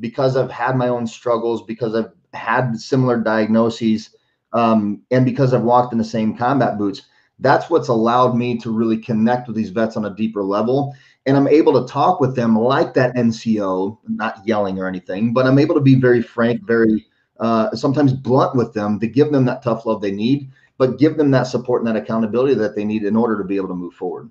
because 0.00 0.36
I've 0.36 0.50
had 0.50 0.76
my 0.76 0.88
own 0.88 1.06
struggles, 1.06 1.62
because 1.62 1.94
I've 1.94 2.12
had 2.32 2.78
similar 2.78 3.18
diagnoses, 3.18 4.16
um, 4.52 5.02
and 5.10 5.24
because 5.24 5.54
I've 5.54 5.62
walked 5.62 5.92
in 5.92 5.98
the 5.98 6.04
same 6.04 6.36
combat 6.36 6.78
boots, 6.78 7.02
that's 7.38 7.70
what's 7.70 7.88
allowed 7.88 8.36
me 8.36 8.58
to 8.58 8.70
really 8.70 8.98
connect 8.98 9.46
with 9.46 9.56
these 9.56 9.70
vets 9.70 9.96
on 9.96 10.04
a 10.04 10.14
deeper 10.14 10.42
level. 10.42 10.94
And 11.26 11.36
I'm 11.36 11.48
able 11.48 11.80
to 11.80 11.90
talk 11.90 12.20
with 12.20 12.34
them 12.34 12.58
like 12.58 12.94
that 12.94 13.14
NCO, 13.14 13.98
not 14.08 14.46
yelling 14.46 14.78
or 14.78 14.86
anything, 14.86 15.32
but 15.32 15.46
I'm 15.46 15.58
able 15.58 15.74
to 15.74 15.80
be 15.80 15.94
very 15.94 16.22
frank, 16.22 16.62
very 16.62 17.06
uh, 17.38 17.74
sometimes 17.74 18.12
blunt 18.12 18.54
with 18.54 18.74
them 18.74 19.00
to 19.00 19.06
give 19.06 19.32
them 19.32 19.44
that 19.46 19.62
tough 19.62 19.86
love 19.86 20.00
they 20.00 20.10
need, 20.10 20.50
but 20.76 20.98
give 20.98 21.16
them 21.16 21.30
that 21.30 21.44
support 21.44 21.82
and 21.82 21.88
that 21.88 22.00
accountability 22.00 22.54
that 22.54 22.74
they 22.74 22.84
need 22.84 23.04
in 23.04 23.16
order 23.16 23.38
to 23.38 23.44
be 23.44 23.56
able 23.56 23.68
to 23.68 23.74
move 23.74 23.94
forward. 23.94 24.30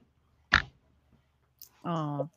Oh, 1.86 2.30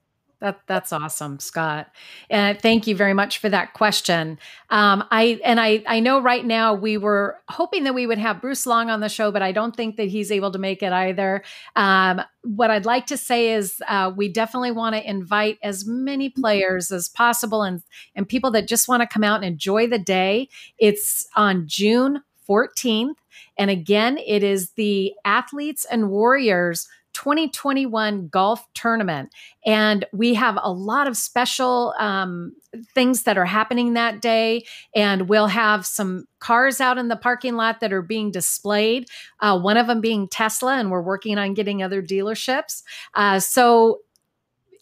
that 0.43 0.61
that's 0.67 0.93
awesome, 0.93 1.39
Scott. 1.39 1.89
And 2.29 2.61
thank 2.61 2.89
you 2.89 2.97
very 2.97 3.15
much 3.15 3.39
for 3.39 3.49
that 3.49 3.75
question. 3.75 4.41
Um, 4.71 5.05
I 5.13 5.41
and 5.45 5.61
I 5.61 5.85
I 5.87 6.01
know 6.01 6.21
right 6.21 6.45
now 6.45 6.75
we 6.75 6.97
were 6.97 7.39
hoping 7.49 7.85
that 7.85 7.95
we 7.95 8.09
would 8.09 8.19
have 8.19 8.41
Bruce 8.41 8.67
Long 8.67 8.91
on 8.91 8.99
the 8.99 9.09
show, 9.09 9.31
but 9.31 9.41
I 9.41 9.53
don't 9.53 9.75
think 9.75 9.97
that 9.97 10.09
he's 10.09 10.33
able 10.33 10.51
to 10.51 10.59
make 10.59 10.83
it 10.83 10.93
either. 10.93 11.45
Um, 11.77 12.23
what 12.43 12.73
I'd 12.73 12.85
like 12.85 13.07
to 13.07 13.17
say 13.17 13.53
is 13.53 13.81
uh, 13.87 14.13
we 14.15 14.29
definitely 14.29 14.73
want 14.73 14.97
to 14.97 15.09
invite 15.09 15.59
as 15.63 15.87
many 15.87 16.29
players 16.29 16.91
as 16.91 17.09
possible 17.09 17.63
and 17.63 17.81
and 18.17 18.29
people 18.29 18.51
that 18.51 18.67
just 18.67 18.89
want 18.89 19.01
to 19.01 19.07
come 19.07 19.23
out 19.23 19.37
and 19.37 19.45
enjoy 19.45 19.87
the 19.87 19.99
day. 19.99 20.49
It's 20.77 21.29
on 21.37 21.69
June 21.69 22.21
14th. 22.49 23.15
And 23.57 23.71
again, 23.71 24.19
it 24.19 24.43
is 24.43 24.73
the 24.73 25.13
Athletes 25.25 25.87
and 25.89 26.11
Warriors 26.11 26.89
2021 27.15 28.29
golf 28.29 28.67
tournament. 28.75 29.31
And 29.65 30.05
we 30.13 30.35
have 30.35 30.59
a 30.61 30.73
lot 30.73 31.07
of 31.07 31.17
special 31.17 31.95
um, 31.99 32.53
things 32.95 33.25
that 33.25 33.39
are 33.39 33.45
happening 33.45 33.95
that 33.95 34.21
day. 34.21 34.65
And 34.95 35.29
we'll 35.29 35.49
have 35.49 35.87
some 35.87 36.27
cars 36.41 36.81
out 36.81 36.99
in 36.99 37.09
the 37.09 37.17
parking 37.17 37.55
lot 37.55 37.81
that 37.81 37.93
are 37.93 38.03
being 38.03 38.31
displayed, 38.31 39.07
uh, 39.41 39.59
one 39.59 39.77
of 39.77 39.87
them 39.87 40.01
being 40.01 40.29
Tesla, 40.29 40.77
and 40.77 40.91
we're 40.91 41.03
working 41.03 41.39
on 41.39 41.55
getting 41.55 41.83
other 41.83 42.03
dealerships. 42.03 42.83
Uh, 43.15 43.39
so, 43.39 44.01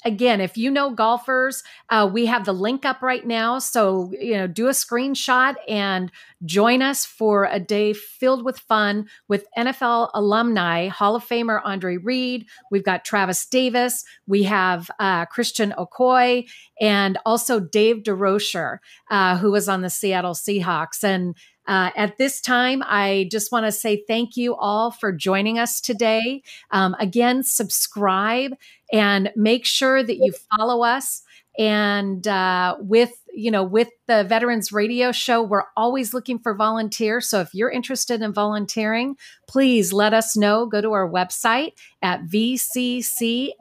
again, 0.05 0.41
if 0.41 0.57
you 0.57 0.71
know 0.71 0.91
golfers, 0.91 1.63
uh, 1.89 2.09
we 2.11 2.27
have 2.27 2.45
the 2.45 2.53
link 2.53 2.85
up 2.85 3.03
right 3.03 3.27
now. 3.27 3.59
So, 3.59 4.13
you 4.19 4.35
know, 4.35 4.47
do 4.47 4.67
a 4.69 4.73
screenshot 4.73 5.55
and 5.69 6.11
join 6.45 6.83
us 6.83 7.05
for 7.05 7.45
a 7.45 7.61
day 7.61 7.93
filled 7.93 8.45
with 8.45 8.59
fun 8.59 9.09
with 9.29 9.47
NFL 9.57 10.11
alumni, 10.15 10.89
Hall 10.89 11.17
of 11.17 11.27
Famer 11.27 11.61
Andre 11.65 11.97
Reed. 11.97 12.47
We've 12.71 12.85
got 12.85 13.05
Travis 13.05 13.45
Davis. 13.47 14.05
We 14.27 14.45
have 14.45 14.91
uh, 14.99 15.27
Christian 15.27 15.75
Okoye 15.77 16.49
and 16.81 17.19
also 17.27 17.61
Dave 17.61 18.03
DeRocher, 18.05 18.79
uh, 19.11 19.37
who 19.39 19.51
was 19.51 19.69
on 19.69 19.83
the 19.83 19.91
Seattle 19.91 20.35
Seahawks. 20.35 21.05
And 21.05 21.37
uh, 21.71 21.93
at 21.95 22.19
this 22.19 22.41
time, 22.41 22.83
I 22.85 23.29
just 23.31 23.53
want 23.53 23.65
to 23.65 23.71
say 23.71 24.03
thank 24.09 24.37
you 24.37 24.57
all 24.57 24.91
for 24.91 25.13
joining 25.13 25.57
us 25.57 25.81
today. 25.81 26.43
Um, 26.73 26.97
again, 26.99 27.45
subscribe 27.45 28.55
and 28.93 29.31
make 29.37 29.65
sure 29.65 30.03
that 30.03 30.17
you 30.17 30.33
follow 30.57 30.83
us 30.83 31.23
and 31.57 32.27
uh, 32.27 32.75
with 32.81 33.13
you 33.35 33.51
know, 33.51 33.63
with 33.63 33.89
the 34.07 34.25
Veterans 34.25 34.73
Radio 34.73 35.13
Show, 35.13 35.43
we're 35.43 35.65
always 35.77 36.13
looking 36.15 36.39
for 36.39 36.55
volunteers. 36.55 37.29
So 37.29 37.41
if 37.41 37.55
you're 37.55 37.71
interested 37.71 38.23
in 38.23 38.33
volunteering, 38.33 39.17
please 39.49 39.93
let 39.93 40.15
us 40.15 40.37
know. 40.37 40.67
Go 40.67 40.81
to 40.81 40.93
our 40.93 41.09
website 41.09 41.73
at 42.03 42.25
vccsd.org, 42.27 43.53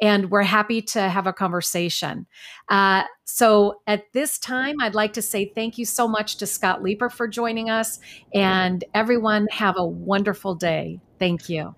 and 0.00 0.30
we're 0.30 0.42
happy 0.42 0.82
to 0.82 1.00
have 1.00 1.26
a 1.26 1.32
conversation. 1.32 2.26
Uh, 2.68 3.04
so 3.24 3.80
at 3.86 4.12
this 4.12 4.38
time, 4.38 4.76
I'd 4.80 4.94
like 4.94 5.12
to 5.14 5.22
say 5.22 5.46
thank 5.54 5.78
you 5.78 5.84
so 5.84 6.08
much 6.08 6.36
to 6.36 6.46
Scott 6.46 6.82
Leeper 6.82 7.10
for 7.10 7.28
joining 7.28 7.70
us, 7.70 8.00
and 8.34 8.82
everyone 8.94 9.46
have 9.50 9.76
a 9.78 9.86
wonderful 9.86 10.54
day. 10.54 11.00
Thank 11.18 11.48
you. 11.48 11.74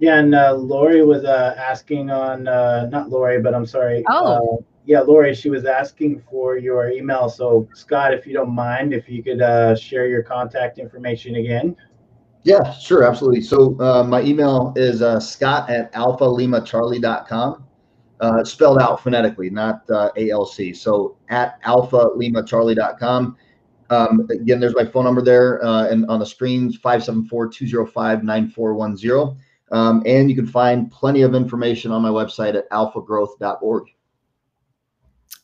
Yeah, 0.00 0.18
and 0.18 0.34
uh, 0.34 0.54
Lori 0.54 1.04
was 1.04 1.24
uh, 1.24 1.54
asking 1.56 2.10
on 2.10 2.48
uh, 2.48 2.86
not 2.90 3.10
Lori, 3.10 3.40
but 3.40 3.54
I'm 3.54 3.66
sorry. 3.66 4.04
Oh. 4.08 4.64
Yeah, 4.86 5.00
Lori, 5.00 5.34
she 5.34 5.48
was 5.48 5.64
asking 5.64 6.22
for 6.30 6.58
your 6.58 6.90
email. 6.90 7.28
So 7.28 7.68
Scott, 7.74 8.12
if 8.12 8.26
you 8.26 8.34
don't 8.34 8.54
mind, 8.54 8.92
if 8.92 9.08
you 9.08 9.22
could 9.22 9.40
uh, 9.40 9.74
share 9.74 10.06
your 10.06 10.22
contact 10.22 10.78
information 10.78 11.36
again. 11.36 11.74
Yeah, 12.42 12.74
sure, 12.74 13.04
absolutely. 13.04 13.40
So 13.40 13.80
uh, 13.80 14.04
my 14.04 14.20
email 14.20 14.74
is 14.76 15.00
uh, 15.00 15.18
scott 15.18 15.70
at 15.70 15.90
alphalimacharlie.com, 15.94 17.64
uh, 18.20 18.44
spelled 18.44 18.78
out 18.78 19.02
phonetically, 19.02 19.48
not 19.48 19.88
uh, 19.90 20.10
ALC. 20.18 20.74
So 20.74 21.16
at 21.30 21.62
alphalimacharlie.com. 21.62 23.38
Um, 23.90 24.26
again, 24.30 24.60
there's 24.60 24.74
my 24.74 24.84
phone 24.84 25.04
number 25.04 25.22
there 25.22 25.64
uh, 25.64 25.88
and 25.88 26.04
on 26.06 26.18
the 26.18 26.26
screen, 26.26 26.70
574-205-9410. 26.72 29.36
Um, 29.72 30.02
and 30.04 30.28
you 30.28 30.36
can 30.36 30.46
find 30.46 30.90
plenty 30.90 31.22
of 31.22 31.34
information 31.34 31.90
on 31.92 32.02
my 32.02 32.10
website 32.10 32.54
at 32.54 32.68
alphagrowth.org. 32.70 33.93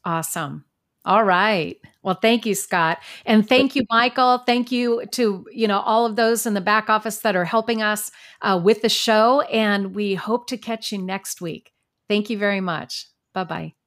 Awesome. 0.04 0.64
All 1.04 1.24
right. 1.24 1.78
Well, 2.02 2.18
thank 2.20 2.44
you, 2.44 2.54
Scott. 2.54 2.98
And 3.24 3.46
thank 3.48 3.74
you, 3.74 3.82
Michael. 3.90 4.38
Thank 4.38 4.70
you 4.70 5.06
to, 5.12 5.46
you 5.50 5.66
know, 5.66 5.80
all 5.80 6.04
of 6.04 6.16
those 6.16 6.46
in 6.46 6.54
the 6.54 6.60
back 6.60 6.90
office 6.90 7.18
that 7.20 7.36
are 7.36 7.44
helping 7.44 7.80
us 7.82 8.10
uh, 8.42 8.60
with 8.62 8.82
the 8.82 8.88
show. 8.90 9.40
And 9.42 9.94
we 9.94 10.14
hope 10.14 10.46
to 10.48 10.58
catch 10.58 10.92
you 10.92 10.98
next 10.98 11.40
week. 11.40 11.72
Thank 12.08 12.28
you 12.28 12.36
very 12.38 12.60
much. 12.60 13.06
Bye 13.32 13.44
bye. 13.44 13.79